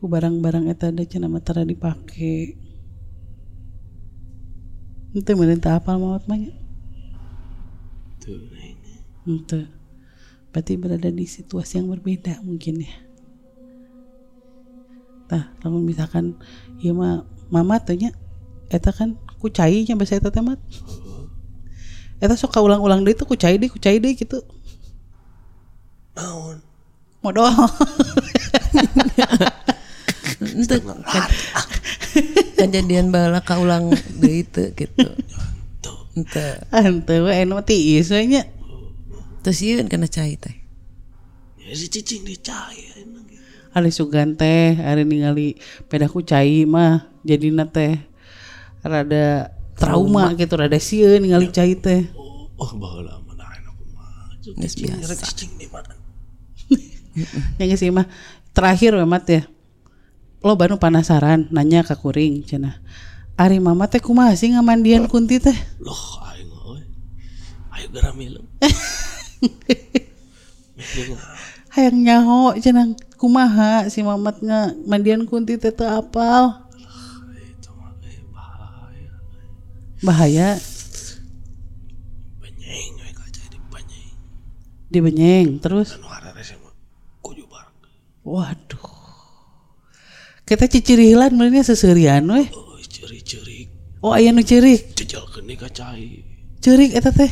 barang-barang 0.08 0.72
eta 0.72 0.88
da 0.88 1.04
cenah 1.04 1.28
mah 1.28 1.44
tara 1.44 1.66
dipake 1.66 2.56
Ente 5.10 5.34
apal 5.66 5.98
maot 5.98 6.22
mah 6.30 6.38
nya. 6.38 6.54
Tuh. 8.22 8.46
Ente. 9.26 9.66
Berarti 10.54 10.78
berada 10.78 11.10
di 11.10 11.26
situasi 11.26 11.82
yang 11.82 11.90
berbeda 11.90 12.38
mungkin 12.46 12.86
ya. 12.86 12.94
Tah, 15.26 15.50
lamun 15.66 15.82
misalkan 15.82 16.38
ieu 16.78 16.94
mah 16.94 17.26
mama 17.50 17.82
teh 17.82 17.98
nya 17.98 18.14
eta 18.70 18.94
kan 18.94 19.18
kucai 19.42 19.82
nya 19.82 19.98
bahasa 19.98 20.22
eta 20.22 20.30
teh 20.30 20.38
mah. 20.38 20.54
Eta 22.22 22.38
sok 22.38 22.54
kaulang-ulang 22.54 23.02
deui 23.02 23.18
tuh 23.18 23.26
kucai 23.26 23.58
deui, 23.58 23.66
kucai 23.66 23.98
deui 23.98 24.14
gitu. 24.14 24.38
Naon? 26.14 26.62
Modal. 27.18 27.50
Ente 30.40 30.80
kan, 30.80 31.28
kejadian 32.56 33.12
bala 33.12 33.44
kaulang 33.44 33.92
deui 34.16 34.40
teu 34.48 34.72
gitu. 34.72 35.12
Ente. 36.16 36.64
Ante 36.72 37.14
we 37.20 37.32
anu 37.36 37.60
mah 37.60 37.66
tiis 37.68 38.08
we 38.08 38.24
nya. 38.24 38.48
Terus 39.44 39.60
ieu 39.60 39.84
kana 39.84 40.08
cai 40.08 40.40
teh. 40.40 40.56
Ya 41.60 41.76
si 41.76 41.92
cicing 41.92 42.24
dicaya 42.24 42.98
Ari 43.70 43.94
sugan 43.94 44.34
teh, 44.34 44.74
ari 44.82 45.06
ningali 45.06 45.54
peda 45.86 46.10
kucai 46.10 46.66
mah 46.66 47.06
jadina 47.22 47.70
teh 47.70 48.02
rada 48.82 49.54
trauma 49.78 50.34
gitu, 50.34 50.58
rada 50.58 50.80
sieun 50.80 51.22
ningali 51.22 51.52
cai 51.54 51.78
teh. 51.78 52.08
Oh, 52.16 52.74
baheula 52.80 53.22
mah 53.22 53.36
aku 53.44 53.84
mah. 53.92 54.40
Geus 54.42 54.74
biasa. 54.74 55.20
Cicing 55.20 55.52
di 55.60 55.68
mana? 55.70 55.94
Yang 57.60 57.86
sih 57.86 57.92
mah 57.94 58.08
terakhir 58.56 58.96
mat 59.04 59.28
ya. 59.28 59.44
Lo 60.40 60.56
baru 60.56 60.80
penasaran 60.80 61.52
nanya 61.52 61.84
ke 61.84 61.92
kuring 61.92 62.40
cenah. 62.48 62.80
Ari 63.36 63.60
mama 63.60 63.84
teh 63.92 64.00
kumaha 64.00 64.32
sih 64.32 64.48
ngamandian 64.52 65.04
kunti 65.04 65.36
teh? 65.36 65.56
Loh, 65.84 66.16
aing 66.32 66.48
euy. 66.48 66.80
Ayo 67.76 67.86
geura 67.92 68.12
milem. 68.16 68.44
Hayang 71.76 72.00
nyaho 72.00 72.56
cenah 72.56 72.96
kumaha 73.20 73.92
si 73.92 74.00
mamat 74.00 74.40
nga 74.40 74.72
mandian 74.88 75.28
kunti 75.28 75.60
teh 75.60 75.76
teu 75.76 75.92
apal. 75.92 76.64
Eh, 78.00 78.16
bahaya. 80.00 80.00
Bahaya 80.00 80.48
Benyeng 82.40 82.96
we 82.96 83.12
kaca 83.12 83.44
di 83.52 83.60
benyeng. 83.68 84.16
di 84.88 84.98
Benyeng 85.04 85.48
terus. 85.60 86.00
Anu 86.00 86.08
harare 86.08 86.40
mah 86.64 86.72
kuju 87.20 87.44
bareng. 87.44 87.76
Kita 90.50 90.66
cicirihilan 90.66 91.30
mulanya 91.30 91.62
seseurian 91.62 92.26
we. 92.26 92.50
Oh, 92.50 92.74
ceri-ceri 92.82 93.70
Oh 94.02 94.10
aya 94.10 94.34
nu 94.34 94.42
ceurik. 94.42 94.98
jejalkeun 94.98 95.46
di 95.46 95.54
kacai. 95.54 96.26
Ceurik 96.58 96.90
eta 96.90 97.14
teh. 97.14 97.30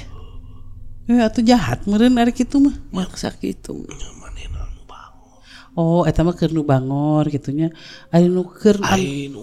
Eh 1.10 1.18
atuh 1.18 1.42
jahat 1.42 1.82
meureun 1.90 2.14
ari 2.14 2.30
kitu 2.30 2.62
mah. 2.62 2.78
Maksa 2.94 3.34
gitu. 3.42 3.88
Manehna 4.22 4.70
anu 4.70 4.86
bangun. 4.86 5.34
Oh, 5.74 6.06
eta 6.06 6.22
mah 6.22 6.38
keur 6.38 6.54
nu 6.54 6.62
bangor 6.62 7.26
gitunya. 7.26 7.74
Ari 8.14 8.30
nu 8.30 8.46
keur 8.46 8.78
Ai 8.86 9.26
nu 9.26 9.42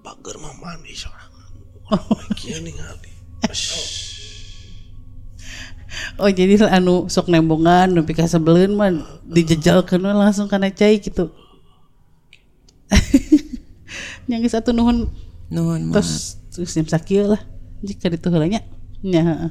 bager 0.00 0.40
mah 0.40 0.56
mandi 0.56 0.96
sorangan. 0.96 1.52
Orang 1.92 2.32
kieu 2.40 2.56
ningali. 2.64 3.12
Oh, 6.18 6.26
jadi 6.26 6.58
anu 6.72 7.06
sok 7.06 7.30
nembongan 7.30 7.90
nepi 7.90 8.16
ka 8.16 8.26
sebeleun 8.26 8.74
mah 8.74 8.90
dijejalkeun 9.28 10.02
we 10.02 10.10
langsung 10.16 10.48
kana 10.48 10.72
cai 10.72 10.98
gitu. 10.98 11.30
Yang 14.30 14.40
geus 14.48 14.56
atuh 14.56 14.72
nuhun 14.72 15.10
Nuhun 15.52 15.90
maaf. 15.90 16.00
tos 16.00 16.40
terus 16.54 16.72
jam 16.72 16.86
sakieu 16.88 17.28
lah. 17.28 17.42
Jika 17.84 18.08
ditu 18.08 18.32
heula 18.32 18.48
nya. 18.48 18.64
Nya. 19.04 19.22
heeh. 19.22 19.50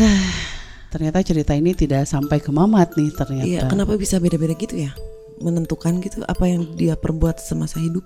Ternyata 0.92 1.22
cerita 1.22 1.54
ini 1.54 1.72
tidak 1.72 2.04
sampai 2.04 2.42
ke 2.42 2.50
Mamat 2.50 2.98
nih 2.98 3.10
ternyata. 3.14 3.46
Iya, 3.46 3.60
kenapa 3.70 3.94
bisa 3.94 4.18
beda-beda 4.18 4.58
gitu 4.58 4.74
ya? 4.74 4.90
Menentukan 5.38 6.02
gitu 6.02 6.20
apa 6.26 6.44
yang 6.50 6.66
dia 6.74 6.98
perbuat 6.98 7.38
semasa 7.40 7.78
hidup. 7.78 8.02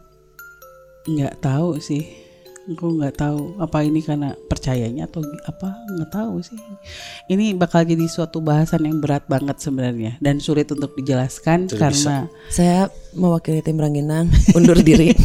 nggak 1.05 1.45
tahu 1.45 1.77
sih 1.85 2.24
aku 2.65 2.97
nggak 2.97 3.15
tahu 3.21 3.61
apa 3.61 3.85
ini 3.85 4.01
karena 4.01 4.33
percayanya 4.49 5.05
atau 5.05 5.21
apa 5.45 5.77
nggak 5.85 6.11
tahu 6.11 6.41
sih 6.41 6.57
ini 7.29 7.53
bakal 7.53 7.85
jadi 7.85 8.09
suatu 8.09 8.41
bahasan 8.41 8.89
yang 8.89 9.05
berat 9.05 9.29
banget 9.29 9.61
sebenarnya 9.61 10.17
dan 10.25 10.41
sulit 10.41 10.73
untuk 10.73 10.97
dijelaskan 10.97 11.69
karena 11.69 12.25
Saya 12.49 12.89
mewakili 13.13 13.61
tim 13.61 13.77
Ranginang 13.77 14.33
undur 14.57 14.81
diri. 14.81 15.13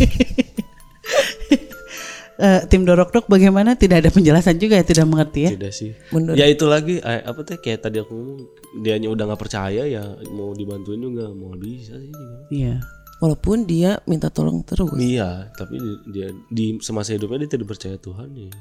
eh, 2.40 2.60
tim 2.72 2.88
dorok 2.88 3.12
dok 3.12 3.26
bagaimana 3.28 3.76
tidak 3.76 4.04
ada 4.06 4.10
penjelasan 4.12 4.56
juga 4.60 4.80
ya 4.80 4.86
tidak 4.88 5.06
mengerti 5.08 5.40
ya 5.48 5.52
Tidak 5.56 5.74
sih. 5.74 5.92
Mundur. 6.12 6.34
Ya 6.40 6.48
itu 6.48 6.66
lagi 6.68 7.00
eh, 7.04 7.22
apa 7.24 7.40
teh 7.44 7.60
kayak 7.60 7.88
tadi 7.88 8.00
aku 8.00 8.16
ngomong 8.16 8.40
dianya 8.84 9.10
udah 9.12 9.24
nggak 9.32 9.42
percaya 9.42 9.84
ya 9.86 10.04
mau 10.32 10.54
dibantuin 10.54 11.02
juga 11.02 11.32
mau 11.34 11.52
bisa 11.58 11.98
sih. 11.98 12.12
iya 12.54 12.80
Walaupun 13.20 13.64
dia 13.64 14.00
minta 14.04 14.28
tolong 14.28 14.64
terus. 14.64 14.96
Iya, 14.96 15.52
tapi 15.54 15.76
di- 15.76 16.02
dia 16.10 16.28
di 16.48 16.80
semasa 16.80 17.12
hidupnya 17.12 17.44
dia 17.44 17.52
tidak 17.54 17.68
percaya 17.70 17.96
Tuhan 17.96 18.32
ya. 18.32 18.52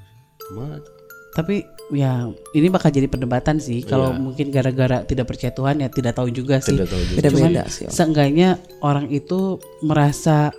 Cuma 0.41 0.83
tapi 1.29 1.63
ya 1.93 2.27
ini 2.51 2.67
bakal 2.67 2.91
jadi 2.91 3.07
perdebatan 3.07 3.61
sih 3.61 3.85
kalau 3.85 4.11
Iya. 4.11 4.19
mungkin 4.19 4.47
gara-gara 4.49 5.05
tidak 5.05 5.29
percaya 5.29 5.53
Tuhan 5.53 5.79
ya 5.79 5.89
tidak 5.89 6.17
tahu 6.17 6.29
juga 6.29 6.59
sih 6.59 6.75
tidak 6.75 6.91
tahu 6.91 7.03
juga. 7.05 7.19
Beda-beda 7.21 7.63
sih. 7.69 7.85
Om. 7.85 7.93
seenggaknya 7.93 8.49
orang 8.81 9.07
itu 9.09 9.57
merasa 9.79 10.51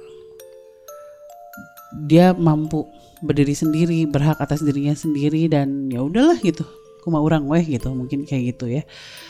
dia 2.05 2.31
mampu 2.31 2.85
berdiri 3.19 3.51
sendiri 3.51 4.05
berhak 4.05 4.37
atas 4.37 4.61
dirinya 4.61 4.93
sendiri 4.93 5.49
dan 5.49 5.89
ya 5.89 5.99
udahlah 5.99 6.37
gitu 6.39 6.63
kuma 7.01 7.19
orang 7.19 7.43
weh 7.43 7.65
gitu 7.65 7.91
mungkin 7.91 8.23
kayak 8.23 8.55
gitu 8.55 8.69
ya 8.69 8.83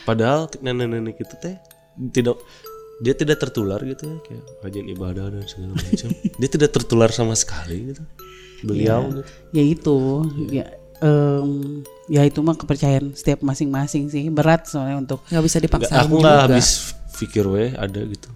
Padahal 0.04 0.52
nenek-nenek 0.60 1.18
itu 1.18 1.36
teh 1.40 1.56
tidak 2.12 2.38
dia 3.00 3.14
tidak 3.14 3.40
tertular 3.40 3.80
gitu 3.82 4.04
ya 4.06 4.18
kayak 4.22 4.44
rajin 4.60 4.86
ibadah 4.88 5.26
dan 5.28 5.44
segala 5.44 5.72
macam. 5.80 6.10
dia 6.12 6.50
tidak 6.50 6.70
tertular 6.70 7.10
sama 7.10 7.34
sekali 7.34 7.92
gitu. 7.92 8.04
Beliau 8.60 9.08
gitu. 9.08 9.22
ya 9.52 9.64
itu 9.64 9.98
ya 10.52 10.66
em, 11.00 11.80
ya 12.08 12.22
itu 12.24 12.40
mah 12.40 12.54
kepercayaan 12.54 13.16
setiap 13.16 13.40
masing-masing 13.40 14.12
sih 14.12 14.28
berat 14.28 14.68
soalnya 14.68 15.00
untuk 15.00 15.24
Nggak 15.26 15.44
bisa 15.44 15.58
dipaksa. 15.58 15.94
aku 15.98 16.20
nggak 16.20 16.40
habis 16.52 16.92
pikir 17.16 17.48
weh 17.48 17.72
ada 17.72 18.04
gitu 18.04 18.28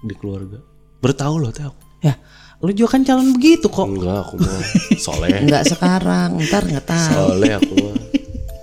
di 0.00 0.14
keluarga. 0.14 0.62
Bertahu 1.00 1.34
loh 1.38 1.50
teh 1.50 1.62
aku. 1.62 1.80
ya 2.00 2.14
lu 2.62 2.70
juga 2.70 2.96
kan 2.96 3.02
calon 3.04 3.34
begitu 3.34 3.66
kok 3.66 3.84
Enggak, 3.84 4.24
aku 4.24 4.34
mah 4.38 4.62
soleh. 5.04 5.42
Nggak 5.42 5.64
sekarang, 5.68 6.38
ntar 6.48 6.62
nggak 6.62 6.86
tahu. 6.86 7.12
Soleh 7.34 7.52
aku 7.58 7.72
mah. 7.76 7.96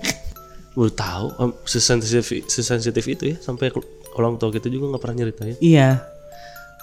Baru 0.74 0.88
tahu 0.90 1.26
em, 1.38 1.50
sesensitif 1.62 2.24
sesensitif 2.48 3.04
itu 3.04 3.24
ya 3.30 3.36
sampai 3.38 3.68
orang 4.16 4.36
tua 4.36 4.52
kita 4.52 4.68
juga 4.68 4.92
nggak 4.94 5.02
pernah 5.02 5.16
nyeritain. 5.22 5.56
Iya. 5.58 6.02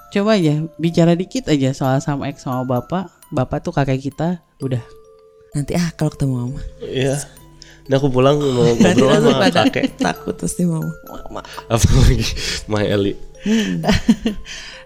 Coba 0.10 0.42
aja 0.42 0.66
bicara 0.82 1.14
dikit 1.14 1.46
aja 1.54 1.70
soal 1.74 2.02
sama 2.02 2.30
ex 2.30 2.42
sama 2.42 2.66
bapak. 2.66 3.10
Bapak 3.30 3.62
tuh 3.62 3.74
kakek 3.74 4.10
kita 4.10 4.42
udah. 4.62 4.82
Nanti 5.54 5.78
ah 5.78 5.90
kalau 5.94 6.10
ketemu 6.14 6.34
mama. 6.34 6.62
Iya. 6.82 7.22
Nah 7.90 7.96
aku 7.98 8.10
pulang 8.10 8.38
mau 8.42 8.74
ngobrol 8.78 9.14
sama 9.22 9.50
kakek. 9.54 9.98
takut 10.02 10.34
terus 10.34 10.58
di 10.58 10.66
mama. 10.66 10.90
Mama. 11.06 11.42
Apalagi 11.70 12.26
Mah 12.66 12.84
Eli. 12.86 13.14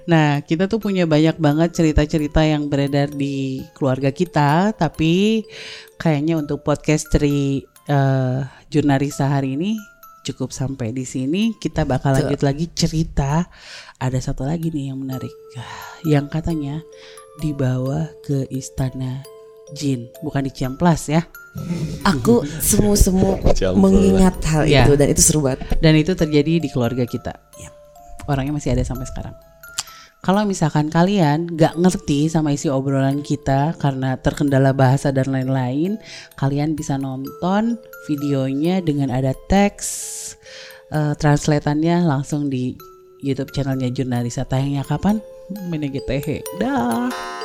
Nah, 0.04 0.44
kita 0.44 0.68
tuh 0.68 0.84
punya 0.84 1.08
banyak 1.08 1.40
banget 1.40 1.80
cerita-cerita 1.80 2.44
yang 2.44 2.68
beredar 2.68 3.08
di 3.08 3.64
keluarga 3.72 4.12
kita, 4.12 4.76
tapi 4.76 5.48
kayaknya 5.96 6.44
untuk 6.44 6.60
podcast 6.60 7.08
dari 7.08 7.64
eh, 7.88 8.40
Jurnarisa 8.68 9.32
hari 9.32 9.56
ini 9.56 9.80
cukup 10.24 10.50
sampai 10.50 10.96
di 10.96 11.04
sini. 11.04 11.54
Kita 11.56 11.84
bakal 11.84 12.16
lanjut 12.18 12.42
lagi 12.42 12.72
cerita. 12.72 13.46
Ada 14.00 14.20
satu 14.32 14.44
lagi 14.44 14.72
nih 14.72 14.92
yang 14.92 15.00
menarik, 15.00 15.32
yang 16.04 16.28
katanya 16.28 16.84
dibawa 17.40 18.12
ke 18.24 18.48
istana 18.52 19.24
jin, 19.72 20.12
bukan 20.20 20.44
di 20.44 20.52
Ciamplas 20.52 21.08
ya. 21.08 21.24
Aku 22.04 22.42
semu-semu 22.44 23.38
mengingat 23.84 24.42
hal 24.50 24.64
Ya. 24.66 24.84
itu 24.84 24.98
dan 24.98 25.08
itu 25.08 25.22
seru 25.22 25.40
banget. 25.46 25.64
Dan 25.80 25.94
itu 25.96 26.12
terjadi 26.18 26.60
di 26.60 26.70
keluarga 26.72 27.06
kita. 27.06 27.34
orangnya 28.24 28.56
masih 28.56 28.72
ada 28.72 28.88
sampai 28.88 29.04
sekarang. 29.04 29.36
Kalau 30.24 30.48
misalkan 30.48 30.88
kalian 30.88 31.60
gak 31.60 31.76
ngerti 31.76 32.32
sama 32.32 32.56
isi 32.56 32.72
obrolan 32.72 33.20
kita 33.20 33.76
karena 33.76 34.16
terkendala 34.16 34.72
bahasa 34.72 35.12
dan 35.12 35.28
lain-lain, 35.28 36.00
kalian 36.40 36.80
bisa 36.80 36.96
nonton 36.96 37.76
videonya 38.08 38.84
dengan 38.84 39.12
ada 39.12 39.32
teks 39.48 39.88
uh, 40.92 41.14
translatannya 41.18 42.04
langsung 42.04 42.48
di 42.48 42.76
YouTube 43.24 43.52
channelnya 43.56 43.92
Jurnalisa. 43.92 44.44
Tayangnya 44.44 44.84
kapan? 44.84 45.24
Menegit 45.72 46.04
Dah. 46.60 47.43